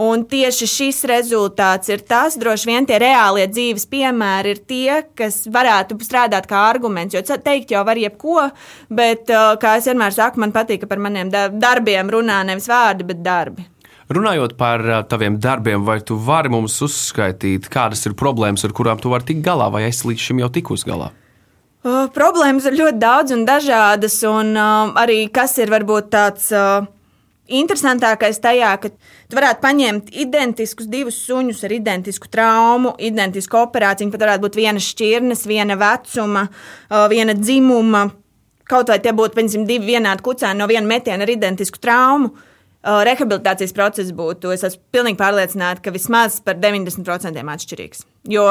Un 0.02 0.24
tieši 0.28 0.68
šis 0.72 1.02
rezultāts 1.08 1.92
ir 1.92 2.04
tas, 2.08 2.38
droši 2.40 2.70
vien 2.70 2.88
tie 2.88 3.00
reālie 3.02 3.44
dzīves 3.52 3.88
piemēri 3.92 4.56
ir 4.56 4.62
tie, 4.68 5.02
kas 5.16 5.44
varētu 5.52 6.00
strādāt 6.04 6.48
kā 6.48 6.64
arguments. 6.70 7.16
Jo 7.16 7.24
teikt 7.24 7.72
jau 7.72 7.84
var 7.88 8.00
jebko, 8.00 8.50
bet, 8.88 9.32
kā 9.32 9.76
es 9.80 9.92
vienmēr 9.92 10.16
saku, 10.16 10.44
man 10.44 10.56
patīk, 10.56 10.84
ka 10.84 10.92
par 10.92 11.04
maniem 11.04 11.32
darbiem 11.32 12.12
runā 12.12 12.40
nevis 12.48 12.72
vārdi, 12.72 13.08
bet 13.12 13.24
darbi. 13.24 13.71
Runājot 14.12 14.58
par 14.60 14.82
taviem 15.08 15.38
darbiem, 15.40 15.86
vai 15.88 16.02
tu 16.04 16.18
vari 16.20 16.52
mums 16.52 16.76
uzskaitīt, 16.84 17.70
kādas 17.72 18.04
ir 18.10 18.16
problēmas, 18.20 18.66
ar 18.68 18.74
kurām 18.76 19.00
tu 19.00 19.12
vari 19.14 19.30
tikt 19.30 19.46
galā, 19.46 19.70
vai 19.72 19.86
esi 19.88 20.10
līdz 20.10 20.26
šim 20.26 20.42
jau 20.42 20.50
tikus 20.52 20.84
galā? 20.88 21.12
Uh, 21.82 22.06
problēmas 22.14 22.68
ir 22.70 22.76
ļoti 22.78 23.00
daudz 23.02 23.34
un 23.34 23.46
dažādas, 23.48 24.20
un 24.28 24.52
uh, 24.54 24.92
arī 25.02 25.24
kas 25.34 25.56
ir 25.62 25.72
varbūt 25.74 26.12
tāds. 26.14 26.52
Uh, 26.54 26.90
interesantākais 27.52 28.38
tajā, 28.40 28.70
ka 28.80 28.92
tu 28.94 29.36
varētu 29.36 29.60
paņemt 29.64 30.12
identiskus 30.24 30.88
divus 30.88 31.18
suņus 31.26 31.66
ar 31.68 31.74
identisku 31.76 32.30
traumu, 32.32 32.94
identisku 33.02 33.58
operāciju. 33.60 34.12
Pat 34.14 34.24
varētu 34.24 34.46
būt 34.46 34.60
viena 34.62 34.80
šķirnes, 34.80 35.42
viena 35.50 35.76
vecuma, 35.76 36.46
viena 37.12 37.36
dzimuma. 37.36 38.06
Kaut 38.72 38.94
vai 38.94 39.02
tie 39.04 39.12
būtu, 39.12 39.36
piemēram, 39.36 39.66
divi 39.68 39.98
vienādi 39.98 40.24
kucēni 40.24 40.62
no 40.62 40.70
viena 40.72 40.88
metiena 40.88 41.28
ar 41.28 41.34
identisku 41.34 41.82
traumu. 41.84 42.32
Rehabilitācijas 42.82 43.76
process 43.78 44.10
būtu, 44.18 44.50
es 44.56 44.64
esmu 44.66 44.82
pilnīgi 44.96 45.20
pārliecināta, 45.20 45.84
ka 45.86 45.94
vismaz 45.94 46.40
par 46.42 46.58
90% 46.58 47.44
atšķirīgs. 47.54 48.06
Jo 48.34 48.48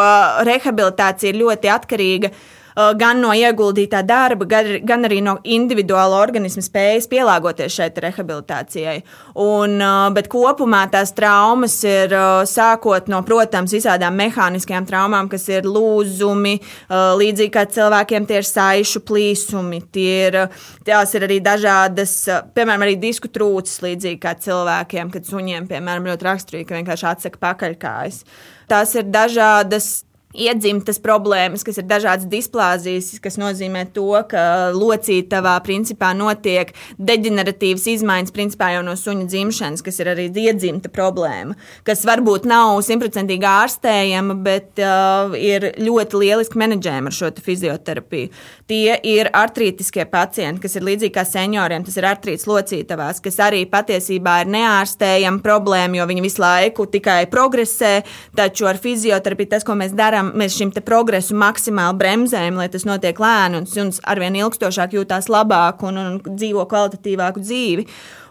rehabilitācija 0.46 1.32
ir 1.32 1.40
ļoti 1.40 1.72
atkarīga 1.74 2.30
no 2.30 2.59
gan 2.76 3.20
no 3.22 3.32
ieguldītā 3.36 4.02
darba, 4.06 4.46
gan, 4.48 5.06
arī 5.08 5.20
no 5.24 5.36
individuāla 5.44 6.20
organisma 6.20 6.62
spējas 6.64 7.08
pielāgoties 7.10 7.74
šai 7.76 7.90
rehabilitācijai. 8.04 8.96
Un, 9.40 9.76
uh, 9.80 10.08
bet 10.14 10.30
kopumā 10.32 10.84
tās 10.92 11.14
traumas 11.16 11.78
ir 11.86 12.14
uh, 12.16 12.42
sākot 12.48 13.10
no, 13.10 13.22
protams, 13.26 13.74
visādām 13.74 14.16
mehāniskajām 14.20 14.86
traumām, 14.88 15.30
kas 15.30 15.46
ir 15.50 15.68
lūzumi, 15.68 16.56
līdzīgi 16.90 17.52
kā 17.54 17.64
cilvēkiem 17.70 18.26
tie 18.28 18.40
ir 18.40 18.46
saišu 18.46 19.02
plīsumi, 19.06 19.80
tie 19.94 20.14
ir, 20.28 20.38
tās 20.86 21.14
ir 21.16 21.26
arī 21.26 21.40
dažādas, 21.44 22.14
piemēram, 22.56 22.86
arī 22.86 22.96
disku 23.00 23.30
trūcis, 23.32 23.80
līdzīgi 23.84 24.20
kā 24.22 24.34
cilvēkiem, 24.44 25.12
kad 25.14 25.28
suņiem, 25.28 25.68
piemēram, 25.70 26.08
ļoti 26.10 26.28
raksturīgi, 26.28 26.68
ka 26.68 26.78
vienkārši 26.78 27.10
atsaka 27.14 27.42
pakaļkājas. 27.46 28.22
Tās 28.70 28.94
ir 28.98 29.10
dažādas 29.10 29.90
iedzimtas 30.34 31.00
problēmas, 31.02 31.64
kas 31.66 31.80
ir 31.80 31.86
dažādas 31.90 32.28
displāzijas, 32.30 33.16
kas 33.22 33.38
nozīmē 33.40 33.86
to, 33.94 34.12
ka 34.30 34.70
locītavā 34.76 35.56
principā 35.66 36.12
notiek 36.14 36.70
deģeneratīvas 36.98 37.86
izmaiņas 37.96 38.34
principā 38.34 38.70
jau 38.76 38.84
no 38.86 38.94
suņa 38.98 39.26
dzimšanas, 39.30 39.82
kas 39.82 39.98
ir 40.02 40.12
arī 40.12 40.28
iedzimta 40.30 40.92
problēma, 40.92 41.56
kas 41.86 42.04
varbūt 42.06 42.46
nav 42.50 42.78
simtprocentīgi 42.86 43.48
ārstējama, 43.50 44.36
bet 44.44 44.82
uh, 44.84 45.34
ir 45.34 45.72
ļoti 45.82 46.22
lieliski 46.22 46.62
menedžējama 46.62 47.10
ar 47.10 47.18
šo 47.18 47.32
fizioterapiju. 47.40 48.30
Tie 48.70 48.94
ir 49.10 49.32
artrītiskie 49.34 50.06
pacienti, 50.10 50.62
kas 50.62 50.78
ir 50.78 50.86
līdzīgi 50.86 51.14
kā 51.16 51.26
senioriem, 51.26 51.82
tas 51.86 51.98
ir 51.98 52.06
artrīts 52.06 52.46
locītavās, 52.46 53.18
kas 53.24 53.40
arī 53.42 53.64
patiesībā 53.70 54.40
ir 54.44 54.54
neārstējama 54.54 55.42
problēma, 55.42 55.98
jo 55.98 56.06
viņi 56.10 56.24
visu 56.24 56.44
laiku 56.44 56.86
tikai 56.90 57.24
progresē, 57.32 57.96
taču 58.38 58.70
ar 58.70 58.78
fizioterapiju 58.78 59.50
tas, 59.56 59.66
ko 59.66 59.74
mēs 59.78 59.96
darām, 59.98 60.19
darām, 60.20 60.36
mēs 60.38 60.56
šim 60.58 60.72
progresu 60.84 61.34
maksimāli 61.34 61.98
bremzējam, 61.98 62.56
lai 62.56 62.68
tas 62.68 62.84
notiek 62.84 63.18
lēni 63.18 63.60
un 63.60 63.66
suns 63.66 64.00
arvien 64.04 64.34
ilgstošāk 64.36 64.94
jūtās 64.94 65.28
labāk 65.28 65.82
un, 65.82 65.96
un 65.98 66.20
dzīvo 66.24 66.66
kvalitatīvāku 66.68 67.40
dzīvi. 67.40 67.86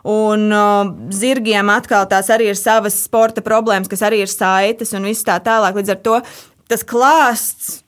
Un 0.09 0.49
uh, 0.53 0.87
zirgiem 1.11 1.69
atkal 1.69 2.07
tās 2.07 2.29
arī 2.29 2.49
ir 2.49 2.57
savas 2.57 2.95
sporta 3.03 3.41
problēmas, 3.41 3.89
kas 3.89 4.01
arī 4.01 4.21
ir 4.23 4.31
saites 4.31 4.93
un 4.93 5.03
viss 5.03 5.25
tā 5.27 5.39
tālāk. 5.43 5.75
Līdz 5.75 5.95
ar 5.95 6.01
to 6.03 6.19
tas 6.69 6.85
klāsts 6.87 7.81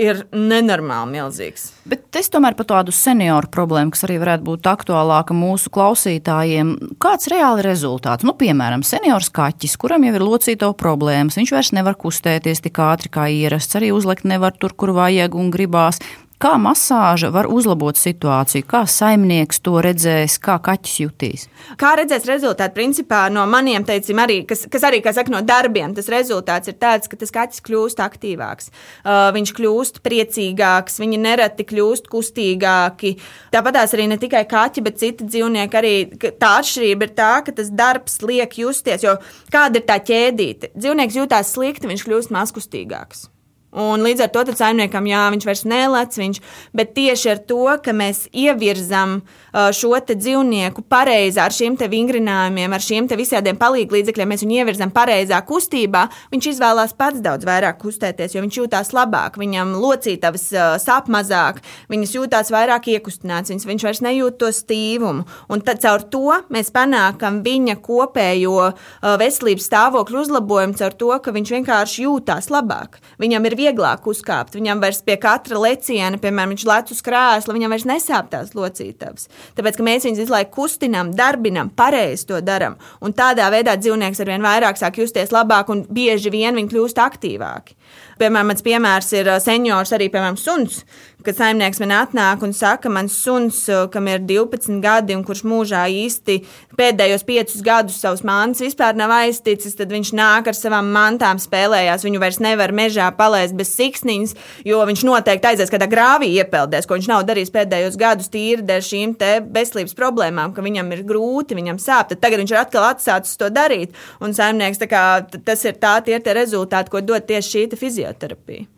ir 0.00 0.22
nenormāli 0.32 1.18
milzīgs. 1.18 1.66
Bet 1.88 2.16
es 2.16 2.30
tomēr 2.32 2.56
par 2.56 2.66
tādu 2.68 2.94
senioru 2.96 3.50
problēmu, 3.52 3.92
kas 3.92 4.06
arī 4.06 4.18
varētu 4.22 4.46
būt 4.46 4.68
aktuālāka 4.70 5.36
mūsu 5.36 5.72
klausītājiem. 5.74 6.74
Kāds 7.02 7.28
reāli 7.32 7.64
rezultāts? 7.66 8.26
Nu, 8.26 8.34
piemēram, 8.38 8.84
seniors 8.86 9.28
kaķis, 9.34 9.76
kuram 9.80 10.06
jau 10.06 10.14
ir 10.16 10.24
locīto 10.24 10.72
problēmas, 10.78 11.36
viņš 11.40 11.54
vairs 11.54 11.72
nevar 11.76 11.98
kustēties 12.00 12.64
tik 12.64 12.80
ātri 12.82 13.12
kā 13.12 13.28
ierasts, 13.32 13.76
arī 13.78 13.92
uzlikt 13.94 14.28
nevar 14.28 14.56
tur, 14.56 14.76
kur 14.76 14.94
vajag 14.96 15.36
un 15.36 15.52
gribās. 15.52 16.00
Kā 16.42 16.56
masāža 16.58 17.28
var 17.30 17.46
uzlabot 17.46 17.94
situāciju, 17.94 18.64
kā 18.66 18.80
saimnieks 18.90 19.60
to 19.62 19.76
redzēs, 19.84 20.40
kā 20.42 20.56
kaķis 20.58 20.94
jutīs? 20.98 21.44
Kā 21.78 21.92
redzēs 22.00 22.24
rezultātu? 22.26 22.74
Principā 22.74 23.20
no 23.30 23.44
maniem 23.46 23.84
teicim, 23.86 24.18
arī, 24.18 24.40
kas, 24.48 24.64
kas 24.72 24.82
arī 24.88 24.98
saka, 25.06 25.30
no 25.30 25.38
darbiem, 25.46 25.94
tas 25.94 26.10
rezultāts 26.10 26.72
ir 26.72 26.74
tāds, 26.82 27.06
ka 27.06 27.14
tas 27.20 27.30
kaķis 27.30 27.62
kļūst 27.62 28.02
aktīvāks. 28.02 28.72
Uh, 29.04 29.28
viņš 29.36 29.52
kļūst 29.54 30.00
priecīgāks, 30.02 30.98
viņi 30.98 31.20
nereti 31.22 31.68
kļūst 31.68 32.10
kustīgāki. 32.10 33.14
Tāpat 33.54 33.78
arī 33.84 34.08
ne 34.10 34.18
tikai 34.18 34.42
kaķi, 34.50 34.82
bet 34.82 34.98
citi 34.98 35.28
dzīvnieki. 35.28 35.78
Arī 35.78 35.94
tā 36.42 36.56
atšķirība 36.58 37.06
ir 37.06 37.12
tā, 37.22 37.34
ka 37.46 37.54
tas 37.54 37.70
darbs 37.70 38.18
liek 38.26 38.58
justies. 38.58 39.06
Jo 39.06 39.20
kāda 39.54 39.78
ir 39.78 39.86
tā 39.86 40.00
ķēdīte? 40.10 40.74
Dzīvnieks 40.74 41.20
jūtās 41.22 41.54
slikti, 41.54 41.86
viņš 41.92 42.08
kļūst 42.08 42.34
mazkustīgāks. 42.34 43.28
Un 43.72 44.02
līdz 44.04 44.26
ar 44.26 44.28
to 44.28 44.42
saimniekam, 44.52 45.06
jā, 45.08 45.22
viņš 45.32 45.44
vairs 45.48 45.62
nelec, 45.64 46.16
viņš, 46.20 46.40
bet 46.76 46.90
tieši 46.92 47.30
ar 47.32 47.38
to, 47.48 47.62
ka 47.80 47.94
mēs 47.96 48.26
ievirzam 48.36 49.22
uh, 49.22 49.70
šo 49.72 49.96
dzīvnieku 50.10 50.84
pareizi 50.92 51.40
ar 51.40 51.54
šiem 51.56 51.78
vingrinājumiem, 51.80 52.72
ar 52.72 52.84
šiem 52.84 53.08
visādiem 53.08 53.56
palīdzekļiem, 53.56 54.28
mēs 54.28 54.44
viņu 54.44 54.58
ievirzam 54.58 54.92
pareizā 54.92 55.40
kustībā, 55.48 56.02
viņš 56.34 56.48
izvēlās 56.52 56.92
pats 56.98 57.22
daudz 57.24 57.48
vairāk 57.48 57.78
kustēties, 57.80 58.34
jo 58.34 58.42
viņš 58.44 58.58
jūtās 58.60 58.92
labāk, 58.92 59.38
viņam 59.40 59.72
locītavas 59.80 60.44
uh, 60.52 60.76
sāp 60.76 61.08
mazāk, 61.08 61.62
viņas 61.88 62.14
jūtās 62.18 62.52
vairāk 62.52 62.90
iekustināts, 62.92 63.54
viņš, 63.54 63.66
viņš 63.70 63.86
vairs 63.88 64.04
nejūt 64.04 64.36
to 64.42 64.52
stīvumu. 64.52 65.24
Un 65.48 65.64
tad 65.64 65.80
caur 65.80 66.04
to 66.12 66.36
mēs 66.52 66.68
panākam 66.76 67.40
viņa 67.40 67.78
kopējo 67.80 68.68
uh, 68.68 68.76
veselības 69.16 69.70
stāvokļu 69.72 70.22
uzlabojumu, 70.26 70.76
caur 70.76 71.00
to, 71.00 71.12
ka 71.24 71.32
viņš 71.32 71.56
vienkārši 71.56 72.04
jūtās 72.04 72.52
labāk. 72.52 73.00
Viņam 73.22 73.48
ir 73.48 73.60
vieglāk 73.62 74.06
uzkāpt. 74.10 74.56
Viņam 74.58 74.82
vairs 74.82 75.02
pie 75.06 75.16
katra 75.22 75.60
leciena, 75.62 76.18
piemēram, 76.20 76.54
viņš 76.54 76.66
lec 76.68 76.92
uz 76.94 77.02
krēsla, 77.04 77.56
viņam 77.56 77.74
vairs 77.74 77.86
nesāp 77.88 78.30
tās 78.32 78.54
locītavas. 78.58 79.28
Tāpēc, 79.58 79.78
ka 79.78 79.86
mēs 79.86 80.06
viņus 80.08 80.22
visu 80.24 80.34
laiku 80.34 80.54
kustinām, 80.60 81.14
darbinām, 81.18 81.72
pareizi 81.76 82.28
to 82.30 82.40
darām. 82.44 82.78
Un 83.02 83.14
tādā 83.16 83.48
veidā 83.54 83.76
dzīvnieks 83.78 84.22
ar 84.22 84.32
vien 84.32 84.44
vairāk 84.44 84.80
sāk 84.80 85.00
justies 85.02 85.34
labāk 85.34 85.70
un 85.72 85.84
bieži 85.90 86.32
vien 86.34 86.58
viņi 86.58 86.72
kļūst 86.72 87.02
aktīvāki. 87.02 87.78
Piemēram, 88.20 88.52
mans 88.52 88.64
piemērs 88.64 89.10
ir 89.18 89.30
seniors, 89.42 89.92
arī 89.94 90.08
piemēram, 90.12 90.38
suns. 90.40 90.82
Kad 91.22 91.36
saimnieks 91.38 91.78
man 91.78 91.92
atnāk 91.94 92.40
un 92.42 92.50
saka, 92.56 92.90
mans 92.90 93.14
suns, 93.14 93.60
kam 93.94 94.08
ir 94.10 94.24
12 94.26 94.80
gadi 94.82 95.14
un 95.14 95.22
kurš 95.26 95.44
mūžā 95.46 95.84
īsti 95.86 96.40
pēdējos 96.78 97.22
5 97.28 97.54
gadus 97.62 98.00
savus 98.02 98.24
mantas 98.26 98.64
vispār 98.64 98.96
nav 98.98 99.12
aizticis, 99.14 99.76
tad 99.78 99.92
viņš 99.94 100.10
nāk 100.18 100.50
ar 100.50 100.58
savām 100.58 100.90
mantām 100.94 101.38
spēlējās. 101.42 102.02
Viņu 102.06 102.22
vairs 102.22 102.40
nevar 102.42 102.74
mežā 102.74 103.06
palaist 103.14 103.54
bez 103.58 103.70
siksniņas, 103.76 104.34
jo 104.66 104.82
viņš 104.88 105.06
noteikti 105.06 105.52
aizies 105.52 105.70
kādā 105.70 105.86
grāvī 105.92 106.32
iepeldēs, 106.40 106.90
ko 106.90 106.98
viņš 106.98 107.10
nav 107.12 107.22
darījis 107.30 107.54
pēdējos 107.54 108.00
gadus 108.00 108.32
tīri 108.32 108.66
dēļ 108.66 108.84
šīm 108.88 109.14
veselības 109.54 109.94
problēmām, 109.98 110.56
ka 110.56 110.66
viņam 110.66 110.90
ir 110.96 111.06
grūti, 111.06 111.58
viņam 111.58 111.78
sāp. 111.82 112.10
Tad 112.10 112.24
tagad 112.24 112.42
viņš 112.42 112.56
ir 112.56 112.62
atkal 112.64 112.90
atsācis 112.90 113.38
to 113.38 113.52
darīt. 113.54 113.94
Un 114.18 114.34
saimnieks, 114.34 114.82
kā, 114.90 115.06
tas 115.46 115.66
ir 115.68 115.78
tā, 115.78 116.00
tie 116.02 116.18
ir 116.18 116.26
tie 116.26 116.34
rezultāti, 116.36 116.90
ko 116.90 117.04
dod 117.04 117.30
tieši 117.30 117.52
šī 117.52 117.66
fizioterapija. 117.78 118.71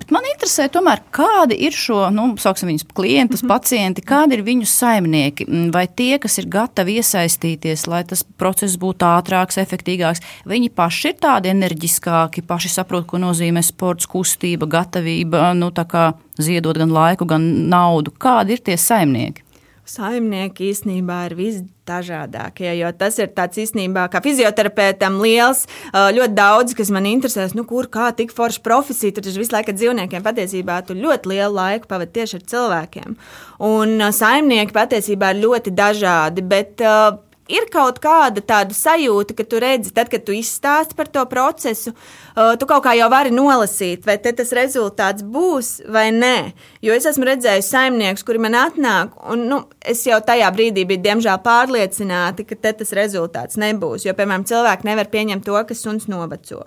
Bet 0.00 0.12
man 0.14 0.24
interesē, 0.30 0.64
tomēr, 0.72 1.02
kādi 1.12 1.58
ir 1.66 1.74
šo 1.76 2.06
nu, 2.14 2.30
viņus 2.34 2.86
klientus, 2.96 3.42
mm 3.42 3.46
-hmm. 3.46 3.52
pacienti, 3.52 4.02
kādi 4.02 4.38
ir 4.38 4.42
viņu 4.46 4.66
saimnieki, 4.66 5.46
vai 5.74 5.86
tie, 5.86 6.18
kas 6.18 6.38
ir 6.38 6.48
gatavi 6.48 6.96
iesaistīties, 7.00 7.86
lai 7.86 8.02
tas 8.04 8.24
process 8.24 8.80
būtu 8.80 9.04
ātrāks, 9.04 9.60
efektīvāks. 9.60 10.24
Viņi 10.48 10.70
paši 10.70 11.08
ir 11.08 11.14
tādi 11.20 11.52
enerģiskāki, 11.52 12.46
paši 12.46 12.68
saprot, 12.68 13.06
ko 13.06 13.18
nozīmē 13.18 13.62
sports, 13.62 14.06
kustība, 14.06 14.66
gatavība, 14.66 15.52
nu, 15.54 15.70
ziedot 16.40 16.78
gan 16.78 16.90
laiku, 16.90 17.24
gan 17.24 17.68
naudu. 17.68 18.10
Kādi 18.10 18.56
ir 18.56 18.64
tie 18.64 18.76
saimnieki? 18.76 19.44
Saimnieki 19.90 20.70
īstenībā 20.70 21.18
ir 21.28 21.36
visdažādākie. 21.38 22.68
Jo 22.78 22.90
tas 22.96 23.18
ir 23.20 23.32
tāds 23.36 23.60
īstenībā, 23.62 24.06
kā 24.12 24.22
fizioterapeitam, 24.24 25.18
liels, 25.22 25.64
ļoti 25.94 26.36
daudz, 26.36 26.76
kas 26.78 26.92
man 26.94 27.08
interesēs, 27.10 27.56
nu, 27.58 27.66
kur 27.68 27.90
kā 27.92 28.10
tik 28.16 28.34
forša 28.36 28.62
profesija. 28.66 29.16
Tur 29.16 29.26
visu 29.30 29.54
laiku 29.54 29.74
dzīvniekiem 29.76 30.26
patiesībā 30.26 30.80
tu 30.86 30.98
ļoti 30.98 31.34
lielu 31.34 31.56
laiku 31.56 31.90
pavadi 31.90 32.20
tieši 32.20 32.38
ar 32.38 32.46
cilvēkiem. 32.54 33.18
Un 33.70 34.06
saimnieki 34.14 34.76
patiesībā 34.76 35.34
ir 35.34 35.42
ļoti 35.44 35.74
dažādi. 35.76 36.46
Bet, 36.46 36.80
ir 37.50 37.66
kaut 37.72 37.98
kāda 38.02 38.42
tāda 38.46 38.76
sajūta, 38.76 39.34
ka 39.36 39.46
tu 39.48 39.60
redzi, 39.62 39.92
tad, 39.94 40.10
kad 40.12 40.22
tu 40.26 40.34
izstāsti 40.36 40.96
par 40.98 41.10
to 41.10 41.24
procesu, 41.30 41.92
uh, 41.92 42.29
tu 42.34 42.68
kaut 42.70 42.84
kā 42.84 42.94
jau 42.98 43.08
vari 43.12 43.32
nolasīt, 43.34 44.04
vai 44.06 44.16
tas 44.22 44.52
rezultāts 44.56 45.24
būs 45.26 45.70
vai 45.90 46.08
nē. 46.14 46.52
Jo 46.84 46.94
es 46.96 47.06
esmu 47.10 47.26
redzējis 47.28 47.70
saimniekus, 47.72 48.24
kuri 48.26 48.42
man 48.42 48.56
atnāk, 48.58 49.16
un 49.32 49.46
nu, 49.50 49.60
es 49.80 50.04
jau 50.06 50.20
tajā 50.24 50.50
brīdī 50.54 50.86
biju 50.88 51.02
diemžēl 51.06 51.40
pārliecināta, 51.44 52.46
ka 52.46 52.58
tas 52.70 52.94
rezultāts 52.96 53.58
nebūs. 53.60 54.06
Jo, 54.06 54.14
piemēram, 54.18 54.46
cilvēki 54.48 54.88
nevar 54.88 55.10
pieņemt 55.12 55.46
to, 55.46 55.56
ka 55.66 55.76
suns 55.76 56.08
noveco. 56.10 56.62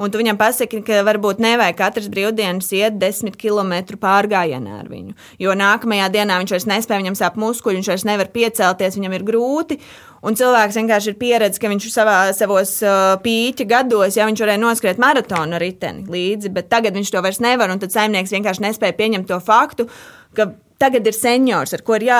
Un 0.00 0.12
tu 0.12 0.20
viņam 0.20 0.38
pasaki, 0.40 0.82
ka 0.84 1.02
varbūt 1.06 1.40
nevajag 1.42 1.78
katras 1.78 2.08
brīvdienas 2.12 2.70
iet 2.76 2.98
desmit 3.00 3.38
km 3.40 3.74
pārgājienā 4.02 4.80
ar 4.82 4.88
viņu. 4.92 5.16
Jo 5.42 5.56
nākamajā 5.58 6.08
dienā 6.12 6.38
viņš 6.42 6.56
vairs 6.56 6.70
nespēja, 6.70 7.02
viņam 7.04 7.18
sāp 7.18 7.38
muskuļi, 7.40 7.80
viņš 7.80 7.92
vairs 7.92 8.06
nevar 8.08 8.32
piecelties, 8.34 8.98
viņam 8.98 9.16
ir 9.18 9.26
grūti. 9.28 9.78
Un 10.22 10.36
cilvēks 10.38 10.76
vienkārši 10.78 11.10
ir 11.10 11.18
pieredzējis, 11.18 11.58
ka 11.58 11.70
viņš 11.72 11.86
savā, 11.90 12.16
savos 12.36 12.76
uh, 12.84 13.16
pīķa 13.24 13.66
gados, 13.66 14.14
ja 14.14 14.28
viņš 14.28 14.42
varēja 14.44 14.60
noskriet 14.62 15.01
maratonu 15.02 15.60
riteni 15.62 16.06
līdzi, 16.10 16.52
bet 16.54 16.70
tagad 16.72 16.96
viņš 16.98 17.14
to 17.14 17.22
vairs 17.24 17.42
nevar. 17.42 17.72
Tad 17.82 17.94
saimnieks 17.94 18.34
vienkārši 18.34 18.66
nespēja 18.68 18.98
pieņemt 18.98 19.30
to 19.30 19.40
faktu, 19.42 19.88
ka 20.36 20.52
tagad 20.82 21.06
ir 21.06 21.14
seniors, 21.14 21.72
ar 21.76 21.82
ko 21.86 21.96
ir 21.98 22.06
jā, 22.08 22.18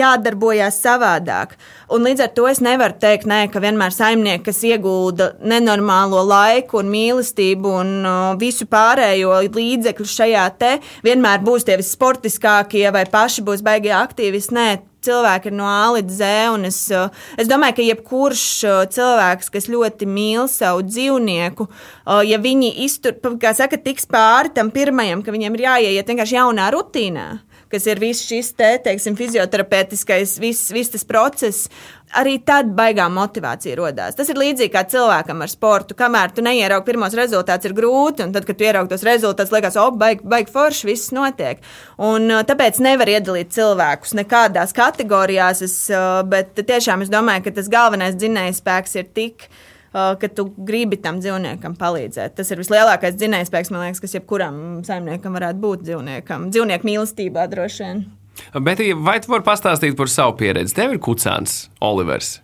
jādarbojas 0.00 0.80
savādāk. 0.82 1.54
Un 1.94 2.06
līdz 2.08 2.24
ar 2.24 2.32
to 2.34 2.48
es 2.50 2.62
nevaru 2.64 2.98
teikt, 3.02 3.28
nē, 3.30 3.44
ka 3.52 3.62
vienmēr 3.62 3.94
saimnieki, 3.94 4.44
kas 4.48 4.62
iegulda 4.66 5.32
nenormālo 5.46 6.22
laiku 6.26 6.80
un 6.82 6.90
mīlestību 6.90 7.74
un 7.82 7.94
visu 8.40 8.66
pārējo 8.70 9.38
līdzekļu 9.46 10.10
šajā 10.16 10.46
te, 10.58 10.76
vienmēr 11.06 11.44
būs 11.46 11.68
tie 11.68 11.78
vissportiskākie 11.80 12.86
vai 12.94 13.06
paši 13.10 13.46
būs 13.46 13.62
baigie 13.66 13.94
aktīvisti. 13.96 14.56
Nē, 14.58 14.68
cilvēki 15.06 15.50
ir 15.50 15.56
no 15.58 15.68
A 15.70 15.90
līdz 15.96 16.16
Z. 16.20 16.30
Es, 16.70 16.80
uh, 16.94 17.10
es 17.40 17.50
domāju, 17.50 17.78
ka 17.78 17.86
jebkurš 17.86 18.46
uh, 18.68 18.80
cilvēks, 18.92 19.52
kas 19.54 19.70
ļoti 19.72 20.08
mīl 20.08 20.48
savu 20.50 20.84
dzīvnieku, 20.88 21.68
uh, 21.68 22.20
ja 22.26 22.40
viņi 22.42 22.72
iztur, 22.86 23.16
kā 23.40 23.54
saka, 23.56 23.80
tiks 23.80 24.08
pāri 24.10 24.52
tam 24.56 24.72
pirmajam, 24.74 25.24
ka 25.24 25.34
viņiem 25.34 25.58
ir 25.58 25.66
jāieiet 25.68 26.12
vienkārši 26.12 26.38
jaunā 26.40 26.70
rutīnā. 26.74 27.28
Kas 27.70 27.86
ir 27.86 28.00
viss 28.02 28.26
šis 28.26 28.52
te, 28.58 28.72
teiksim, 28.82 29.14
fizioterapeitiskais, 29.18 30.34
viss, 30.42 30.72
viss 30.74 30.90
tas 30.90 31.06
process, 31.06 31.68
arī 32.18 32.40
tad 32.42 32.72
baigā 32.74 33.06
motivācija 33.12 33.76
radās. 33.78 34.16
Tas 34.18 34.32
ir 34.32 34.40
līdzīgi 34.40 34.72
kā 34.74 34.82
cilvēkam 34.90 35.44
ar 35.44 35.52
sportu. 35.52 35.94
Kamēr 35.98 36.34
tu 36.34 36.42
neieraugi 36.42 36.88
pirmos 36.88 37.14
rezultātus, 37.14 37.70
ir 37.70 37.76
grūti, 37.78 38.26
un 38.26 38.34
tad, 38.34 38.48
kad 38.48 38.58
tu 38.58 38.66
ieraugi 38.66 38.90
tos 38.90 39.06
rezultātus, 39.06 39.54
liekas, 39.54 39.78
oh, 39.78 39.94
baigi, 39.94 40.26
baigi 40.34 40.50
forši, 40.50 40.90
viss 40.90 41.14
notiek. 41.14 41.62
Un, 42.02 42.26
uh, 42.32 42.44
tāpēc 42.46 42.82
nevar 42.82 43.14
iedalīt 43.14 43.54
cilvēkus 43.54 44.18
nekādās 44.18 44.74
kategorijās, 44.76 45.62
es, 45.66 45.80
uh, 45.94 46.20
bet 46.26 46.58
tiešām 46.58 47.06
es 47.06 47.12
domāju, 47.12 47.46
ka 47.46 47.58
tas 47.60 47.70
galvenais 47.70 48.18
dzinējs 48.18 48.64
spēks 48.64 48.98
ir 48.98 49.12
tik. 49.14 49.46
Uh, 49.46 49.66
ka 49.92 50.30
tu 50.34 50.46
gribi 50.56 50.98
tam 51.02 51.18
dzīvniekam 51.22 51.74
palīdzēt. 51.78 52.36
Tas 52.38 52.52
ir 52.52 52.62
vislielākais 52.62 53.16
dzinējspēks, 53.18 53.72
man 53.74 53.86
liekas, 53.86 54.02
kas 54.04 54.18
jebkuram 54.18 54.60
saimniekam 54.86 55.34
varētu 55.38 55.62
būt 55.62 55.86
dzīvniekam. 55.88 56.50
Dzīvnieku 56.54 56.90
mīlestībā 56.90 57.48
droši 57.50 57.86
vien. 57.86 58.04
Bet, 58.54 58.80
vai 59.02 59.18
tu 59.20 59.32
vari 59.32 59.46
pastāstīt 59.46 59.98
par 59.98 60.10
savu 60.10 60.38
pieredzi? 60.38 60.76
Tev 60.76 60.94
ir 60.94 61.02
kucēns, 61.02 61.66
Olivers. 61.84 62.38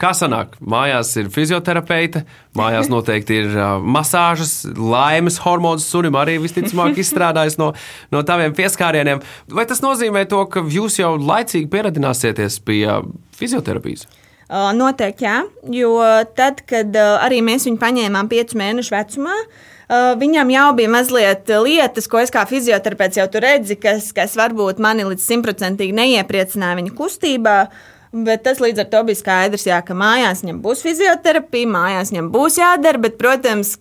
Kā 0.00 0.14
sanāk? 0.16 0.54
Mājās 0.64 1.10
ir 1.20 1.28
fizioterapeite, 1.32 2.22
mājās 2.56 2.88
noteikti 2.94 3.36
ir 3.42 3.50
uh, 3.52 3.74
masāžas, 3.84 4.62
laimes 4.74 5.36
hormonus 5.44 5.88
sunim 5.92 6.16
arī 6.16 6.38
visticamāk 6.40 6.98
izstrādājis 7.02 7.58
no, 7.60 7.72
no 8.12 8.22
taviem 8.26 8.56
pieskārieniem. 8.56 9.20
Vai 9.52 9.66
tas 9.68 9.84
nozīmē 9.84 10.24
to, 10.30 10.46
ka 10.50 10.64
jūs 10.64 10.98
jau 11.02 11.14
laicīgi 11.20 11.68
pieradināsieties 11.72 12.58
pie 12.64 12.82
uh, 12.88 13.04
fizioterapijas? 13.36 14.08
Noteikti, 14.50 15.26
jā, 15.28 15.44
jo 15.70 15.92
tad, 16.34 16.64
kad 16.66 16.96
arī 16.98 17.38
mēs 17.46 17.68
viņu 17.68 17.78
paņēmām 17.78 18.30
piecu 18.32 18.58
mēnešu 18.58 18.94
vecumā, 18.96 19.36
viņam 20.18 20.50
jau 20.50 20.64
bija 20.74 20.90
mazliet 20.90 21.52
lietas, 21.62 22.08
ko 22.10 22.18
es 22.18 22.34
kā 22.34 22.42
fizioterapeits 22.50 23.20
jau 23.20 23.28
tur 23.30 23.46
redzu, 23.46 23.78
kas, 23.78 24.08
kas 24.16 24.34
varbūt 24.38 24.82
mani 24.82 25.06
līdz 25.06 25.22
simtprocentīgi 25.22 25.94
neiepriecināja 25.94 26.80
viņa 26.80 26.94
kustībā. 26.98 27.56
Bet 28.10 28.40
tas 28.42 28.58
līdz 28.58 28.80
ar 28.82 28.86
to 28.90 29.00
bija 29.06 29.18
skaidrs, 29.20 29.64
jā, 29.68 29.76
ka 29.86 29.94
mājās 29.94 30.40
viņam 30.42 30.56
būs 30.64 30.80
fizioterapija, 30.82 31.68
mājās 31.70 32.08
viņam 32.10 32.30
būs 32.34 32.56
jādara. 32.58 32.98
Bet, 32.98 33.14
protams, 33.20 33.76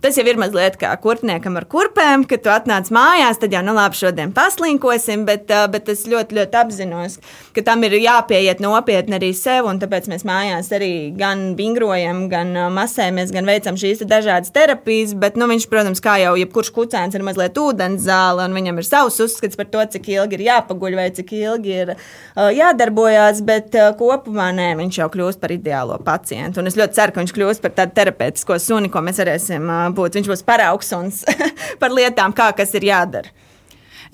tas 0.00 0.16
jau 0.16 0.22
ir 0.24 0.38
mazliet 0.40 0.78
kā 0.80 0.94
kurpniekam 1.02 1.58
ar 1.60 1.66
kurpēm, 1.68 2.24
kad 2.24 2.40
tu 2.40 2.48
atnāc 2.48 2.88
mājās, 2.88 3.36
tad 3.42 3.52
jau 3.52 3.60
nu 3.66 3.74
labi, 3.76 3.98
šodien 3.98 4.32
paslinkosim. 4.32 5.26
Bet, 5.28 5.52
bet 5.74 5.90
es 5.92 6.06
ļoti, 6.08 6.38
ļoti 6.38 6.56
apzinos, 6.56 7.18
ka 7.52 7.66
tam 7.66 7.84
ir 7.84 7.98
jāpieiet 8.00 8.62
nopietni 8.64 9.18
arī 9.18 9.34
sev. 9.36 9.68
Tāpēc 9.82 10.08
mēs 10.08 10.24
mājās 10.24 10.72
arī 10.72 11.12
gan 11.18 11.44
vingrojam, 11.58 12.24
gan 12.32 12.56
masējamies, 12.72 13.34
gan 13.36 13.44
veicam 13.44 13.76
šīs 13.76 14.06
dažādas 14.08 14.56
terapijas. 14.56 15.12
Bet 15.20 15.36
nu, 15.36 15.50
viņš, 15.52 15.68
protams, 15.68 16.00
kā 16.00 16.16
jau 16.24 16.32
jebkurš 16.40 16.72
kucēns, 16.78 17.18
ir 17.18 17.28
mazliet 17.28 17.60
ūdens 17.60 18.08
zāle, 18.08 18.48
un 18.48 18.56
viņam 18.56 18.80
ir 18.80 18.88
savs 18.88 19.20
uzskats 19.20 19.60
par 19.60 19.68
to, 19.68 19.84
cik 19.98 20.08
ilgi 20.16 20.40
ir 20.40 20.48
jāpaguļ 20.48 21.00
vai 21.02 21.08
cik 21.12 21.36
ilgi 21.42 21.78
ir 21.82 21.94
uh, 21.98 22.48
jādarbojas. 22.56 23.44
Bet, 23.44 23.65
bet 23.66 23.78
uh, 23.80 23.92
kopumā 23.98 24.50
nē, 24.54 24.70
viņš 24.78 25.00
jau 25.00 25.08
kļūst 25.12 25.42
par 25.42 25.54
ideālo 25.54 25.98
pacientu. 26.04 26.60
Un 26.60 26.70
es 26.70 26.78
ļoti 26.78 26.98
ceru, 26.98 27.14
ka 27.14 27.22
viņš 27.22 27.34
kļūs 27.34 27.62
par 27.64 27.74
tādu 27.76 27.96
terapeitisko 27.96 28.58
suni, 28.62 28.92
ko 28.92 29.02
mēs 29.04 29.20
varēsim 29.22 29.66
uh, 29.66 29.88
būt. 29.96 30.20
Viņš 30.20 30.30
būs 30.30 30.46
paraugs 30.46 30.92
un 30.96 31.10
par 31.82 31.94
lietām, 31.94 32.34
kā 32.36 32.52
kas 32.56 32.74
ir 32.78 32.88
jādara. 32.90 33.34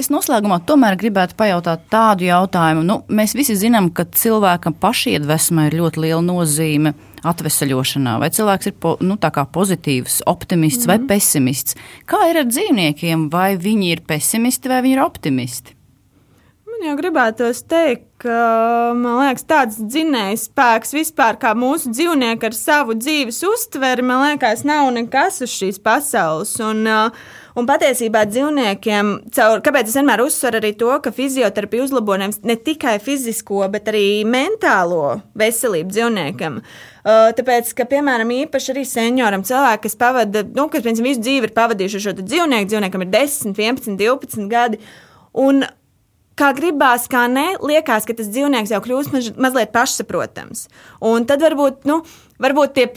Es 0.01 0.09
noslēgumā 0.09 0.62
tomēr 0.65 0.97
gribētu 0.97 1.37
pajautāt 1.37 1.83
tādu 1.93 2.25
jautājumu. 2.25 2.81
Nu, 2.87 2.95
mēs 3.12 3.35
visi 3.37 3.59
zinām, 3.61 3.91
ka 3.93 4.07
cilvēkam 4.09 4.73
pašiedvesmai 4.81 5.67
ir 5.69 5.77
ļoti 5.83 6.01
liela 6.07 6.23
nozīme 6.25 6.95
atvesaļošanā. 7.29 8.17
Vai 8.23 8.31
cilvēks 8.33 8.73
ir 8.73 8.79
po, 8.81 8.95
nu, 9.05 9.19
pozitīvs, 9.21 10.23
optimists 10.27 10.87
mm 10.87 10.88
-hmm. 10.88 10.88
vai 10.88 10.99
mhm. 10.99 11.07
pesimists? 11.07 11.77
Kā 12.09 12.25
ir 12.31 12.41
ar 12.41 12.49
dzīvniekiem? 12.49 13.29
Vai 13.31 13.57
viņi 13.57 13.93
ir 13.93 14.01
pesimisti 14.01 14.69
vai 14.69 14.81
viņi 14.83 14.97
ir 14.97 15.05
optimisti? 15.05 15.82
Jau 16.83 16.97
gribētos 16.99 17.61
teikt, 17.71 18.09
ka 18.25 18.37
man 18.99 19.21
liekas, 19.21 19.45
tāds 19.47 19.77
dzinējs 19.79 20.49
spēks 20.49 20.90
vispār, 20.97 21.37
kā 21.38 21.53
mūsu 21.55 21.92
dzīvnieki 21.95 22.49
ar 22.49 22.55
savu 22.57 22.97
dzīves 22.99 23.37
uztveri, 23.47 24.03
man 24.07 24.25
liekas, 24.25 24.64
nav 24.66 24.88
nekas 24.97 25.38
uz 25.47 25.53
šīs 25.55 25.79
pasaules. 25.85 26.57
Un, 26.66 26.81
uh, 26.90 27.29
un 27.55 27.68
patiesībā 27.68 28.25
dzīvniekiem, 28.27 29.12
caur, 29.37 29.62
kāpēc 29.62 29.92
es 29.92 29.99
vienmēr 29.99 30.25
uzsveru 30.25 30.59
arī 30.59 30.73
to, 30.81 30.88
ka 31.05 31.12
fizioterapija 31.14 31.85
uzlabo 31.87 32.16
ne 32.18 32.57
tikai 32.66 32.97
fizisko, 33.05 33.61
bet 33.71 33.92
arī 33.92 34.25
mentālo 34.27 35.21
veselību 35.38 35.95
dzīvniekam. 35.95 36.57
Uh, 36.62 37.29
tāpēc, 37.38 37.71
ka, 37.79 37.87
piemēram, 37.92 38.33
īpaši 38.40 38.75
arī 38.75 38.83
senioram 38.90 39.47
cilvēkam, 39.47 39.85
kas 39.87 39.95
pavada, 40.01 40.42
nu, 40.51 40.66
kas, 40.66 40.83
piemēram, 40.83 41.07
visu 41.12 41.23
dzīvi 41.23 41.47
ir 41.47 41.55
pavadījuši 41.61 42.03
šo 42.09 42.16
dzīvnieku, 42.25 42.73
dzīvniekam 42.75 43.07
ir 43.07 43.14
10, 43.14 43.55
11, 43.55 43.97
12 44.03 44.51
gadi. 44.51 44.83
Un 45.38 45.62
kā 46.43 46.51
gribās, 46.57 47.07
kā 47.11 47.27
nē, 47.31 47.47
liekas, 47.63 48.07
ka 48.09 48.17
tas 48.19 48.31
dzīvnieks 48.33 48.75
jau 48.75 48.83
kļūst 48.83 49.15
maz, 49.15 49.31
mazliet 49.39 49.73
pašsaprotams. 49.75 50.67
Un 51.13 51.27
tad 51.29 51.45
varbūt, 51.45 51.87
nu, 51.89 52.03
varbūt 52.43 52.77
tie, 52.79 52.89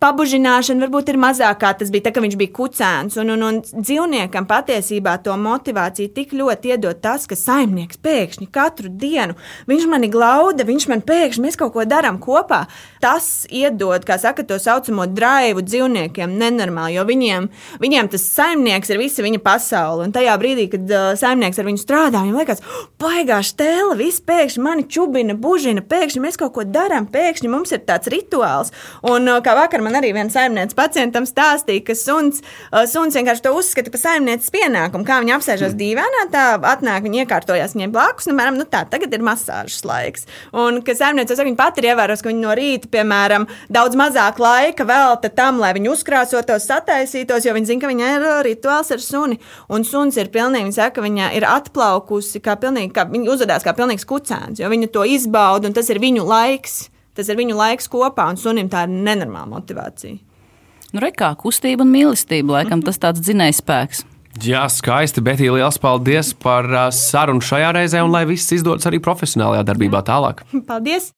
pabužināšana 0.00 0.86
varbūt 0.86 1.12
ir 1.12 1.18
mazākā. 1.20 1.72
Tas 1.76 1.92
bija 1.92 2.06
tā, 2.06 2.14
ka 2.14 2.22
viņš 2.24 2.36
bija 2.40 2.54
kucēns. 2.56 3.18
Un, 3.20 3.34
un, 3.34 3.44
un 3.46 3.60
dzīvniekam 3.60 4.46
patiesībā 4.48 5.18
to 5.24 5.36
motivāciju 5.40 6.12
tik 6.16 6.32
ļoti 6.36 6.74
iedod 6.74 7.02
tas, 7.04 7.26
ka 7.28 7.36
saimnieks 7.36 8.00
pēkšņi 8.00 8.48
katru 8.52 8.88
dienu 8.90 9.36
viņš 9.68 9.86
mani 9.90 10.08
glauda, 10.12 10.64
viņš 10.68 10.88
man 10.90 11.04
pēkšņi 11.06 11.44
mēs 11.44 11.60
kaut 11.60 11.74
ko 11.76 11.84
darām 11.88 12.20
kopā. 12.22 12.64
Tas 13.00 13.46
iedod, 13.52 14.04
kā 14.08 14.16
saka, 14.20 14.44
to 14.46 14.58
saucamo 14.60 15.06
drāvu 15.08 15.64
dzīvniekiem 15.64 16.32
nenormāli, 16.40 16.96
jo 16.96 17.04
viņiem, 17.08 17.48
viņiem 17.80 18.10
tas 18.12 18.26
saimnieks 18.34 18.92
ir 18.92 19.00
visa 19.00 19.24
viņa 19.24 19.42
pasaule. 19.44 20.04
Un 20.08 20.16
tajā 20.16 20.36
brīdī, 20.40 20.66
kad 20.72 20.92
uh, 20.92 21.10
saimnieks 21.20 21.60
ar 21.60 21.68
viņu 21.68 21.80
strādā, 21.80 22.24
viņam 22.24 22.40
liekas, 22.40 22.64
oh, 22.64 22.88
baigā 23.00 23.40
stēla, 23.44 23.96
viss 24.00 24.24
pēkšņi 24.24 24.64
mani 24.64 24.86
čubina, 24.88 25.36
bužina, 25.36 25.84
pēkšņi 25.84 26.24
mēs 26.24 26.40
kaut 26.40 26.54
ko 26.56 26.66
darām, 26.68 27.08
pēkšņi 27.12 27.52
mums 27.52 27.72
ir 27.76 27.84
tāds 27.88 28.10
rituāls. 28.12 28.74
Un 29.08 29.28
uh, 29.28 29.40
kā 29.44 29.56
vakar 29.56 29.84
man 29.84 29.89
man 29.90 30.00
arī 30.00 30.12
viena 30.16 30.32
saimniece 30.32 30.76
pacientam 30.78 31.26
stāstīja, 31.28 31.84
ka 31.88 31.96
suns, 31.98 32.40
uh, 32.70 32.86
suns 32.90 33.18
vienkārši 33.18 33.44
to 33.44 33.52
uzskata 33.58 33.92
par 33.92 34.02
saimnieces 34.02 34.52
pienākumu. 34.54 35.06
Kā 35.08 35.20
viņa 35.22 35.36
apsēžas 35.36 35.74
mm. 35.74 35.80
dīvainā, 35.80 36.24
tā 36.32 36.44
atnāk, 36.72 37.04
viņa 37.06 37.24
iekārtojas 37.24 37.76
viņai 37.76 37.90
blakus, 37.94 38.28
nu, 38.28 38.36
piemēram, 38.36 38.60
nu 38.60 38.66
tā, 38.70 38.84
tagad 38.90 39.14
ir 39.16 39.24
masāžas 39.26 39.82
laiks. 39.88 40.28
Un, 40.54 40.80
ka 40.86 40.94
saimniece, 40.96 41.38
viņa 41.38 41.58
pati 41.58 41.82
ir 41.82 41.90
ievērojusi, 41.90 42.24
ka 42.24 42.32
viņa 42.32 42.44
no 42.44 42.56
rīta, 42.58 42.90
piemēram, 42.94 43.48
daudz 43.72 43.98
mazāk 43.98 44.40
laika 44.42 44.86
velta 44.88 45.32
tam, 45.34 45.60
lai 45.62 45.72
viņi 45.76 45.92
uzkrāsotos, 45.92 46.68
sataisītos, 46.70 47.46
jo 47.46 47.56
viņa 47.56 47.72
zina, 47.72 47.84
ka 47.84 47.90
viņai 47.90 48.12
ir 48.16 48.28
uh, 48.28 48.38
rituāls 48.46 48.94
ar 48.94 49.04
suni. 49.04 49.40
Un 49.72 49.84
suns 49.88 50.18
ir 50.20 50.32
pilnīgi, 50.32 50.70
viņa 50.70 50.78
saka, 50.78 50.98
ka 51.00 51.06
viņa 51.06 51.32
ir 51.38 51.48
atplaukusi, 51.48 52.42
kā 52.44 52.56
pilnīgi, 52.60 52.92
kā 52.96 53.06
viņa 53.10 53.34
uzvedās 53.34 53.66
kā 53.66 53.74
pilnīgs 53.76 54.08
kucēns, 54.08 54.62
jo 54.62 54.70
viņa 54.70 54.92
to 54.94 55.04
izbauda 55.08 55.70
un 55.70 55.76
tas 55.76 55.90
ir 55.92 56.02
viņu 56.02 56.26
laiks. 56.26 56.88
Tas 57.14 57.28
ir 57.28 57.38
viņu 57.40 57.56
laiks 57.58 57.90
kopā, 57.90 58.28
un 58.30 58.38
sunim 58.40 58.70
tā 58.70 58.84
ir 58.86 58.94
nenormāla 58.94 59.50
motivācija. 59.50 60.18
Nu, 60.90 61.02
Rekā 61.02 61.30
kustība 61.38 61.84
un 61.86 61.92
mīlestība, 61.92 62.58
laikam, 62.58 62.78
mm 62.78 62.82
-hmm. 62.82 62.86
tas 62.86 62.98
tāds 62.98 63.22
dzinējspēks. 63.26 64.04
Jā, 64.46 64.68
skaisti, 64.70 65.20
bet 65.20 65.40
liels 65.40 65.78
paldies 65.78 66.34
par 66.34 66.64
uh, 66.64 66.90
sarunu 66.90 67.40
šajā 67.40 67.72
reizē, 67.74 68.02
un 68.02 68.12
lai 68.14 68.24
viss 68.24 68.52
izdodas 68.52 68.86
arī 68.86 69.00
profesionālajā 69.02 69.64
darbībā 69.64 70.02
tālāk. 70.06 70.44
Paldies! 70.66 71.12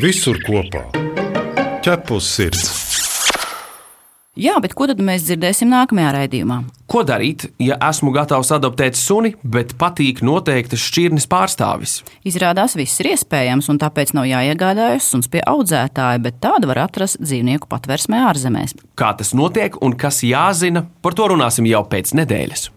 Visur 0.00 0.38
kopā- 0.46 0.88
ķepus 1.84 2.20
sirds. 2.20 2.81
Jā, 4.32 4.54
bet 4.64 4.72
ko 4.72 4.86
tad 4.88 4.96
mēs 5.04 5.26
dzirdēsim 5.26 5.68
nākamajā 5.68 6.10
raidījumā? 6.14 6.54
Ko 6.88 7.02
darīt, 7.04 7.50
ja 7.60 7.76
esmu 7.84 8.14
gatavs 8.14 8.48
adoptēt 8.56 8.96
suni, 8.96 9.34
bet 9.44 9.74
patīk 9.76 10.22
noteiktas 10.24 10.80
šķirnes 10.80 11.26
pārstāvis? 11.28 11.98
Izrādās, 12.24 12.72
viss 12.80 13.02
ir 13.02 13.10
iespējams, 13.10 13.66
un 13.68 13.76
tāpēc 13.82 14.14
nav 14.16 14.24
jāiegādājas 14.30 15.10
suns 15.12 15.28
pie 15.28 15.42
audzētāja, 15.44 16.22
bet 16.24 16.38
tādu 16.40 16.70
var 16.70 16.80
atrast 16.86 17.20
dzīvnieku 17.20 17.68
patversmē 17.68 18.22
ārzemēs. 18.30 18.72
Kā 18.96 19.10
tas 19.18 19.34
notiek 19.36 19.76
un 19.84 19.92
kas 20.00 20.22
jāzina, 20.24 20.86
par 21.04 21.12
to 21.18 21.26
runāsim 21.34 21.68
jau 21.68 21.82
pēc 21.90 22.14
nedēļas. 22.16 22.70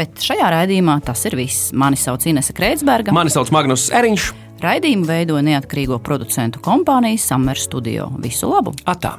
Bet 0.00 0.24
šajā 0.24 0.48
raidījumā 0.54 0.94
tas 1.04 1.26
ir 1.28 1.36
viss. 1.36 1.74
Mani 1.76 2.00
sauc 2.00 2.24
Inese 2.24 2.56
Kreitsberga. 2.56 3.12
Mani 3.12 3.34
sauc 3.34 3.52
Magnus 3.52 3.90
Eriņš. 3.92 4.30
Raidījumu 4.64 5.04
veido 5.10 5.36
neatkarīgo 5.44 6.00
producentu 6.00 6.64
kompānija 6.64 7.20
Summer 7.20 7.60
Studio. 7.60 8.08
Visu 8.24 8.48
labu! 8.48 8.72
Atā! 8.88 9.18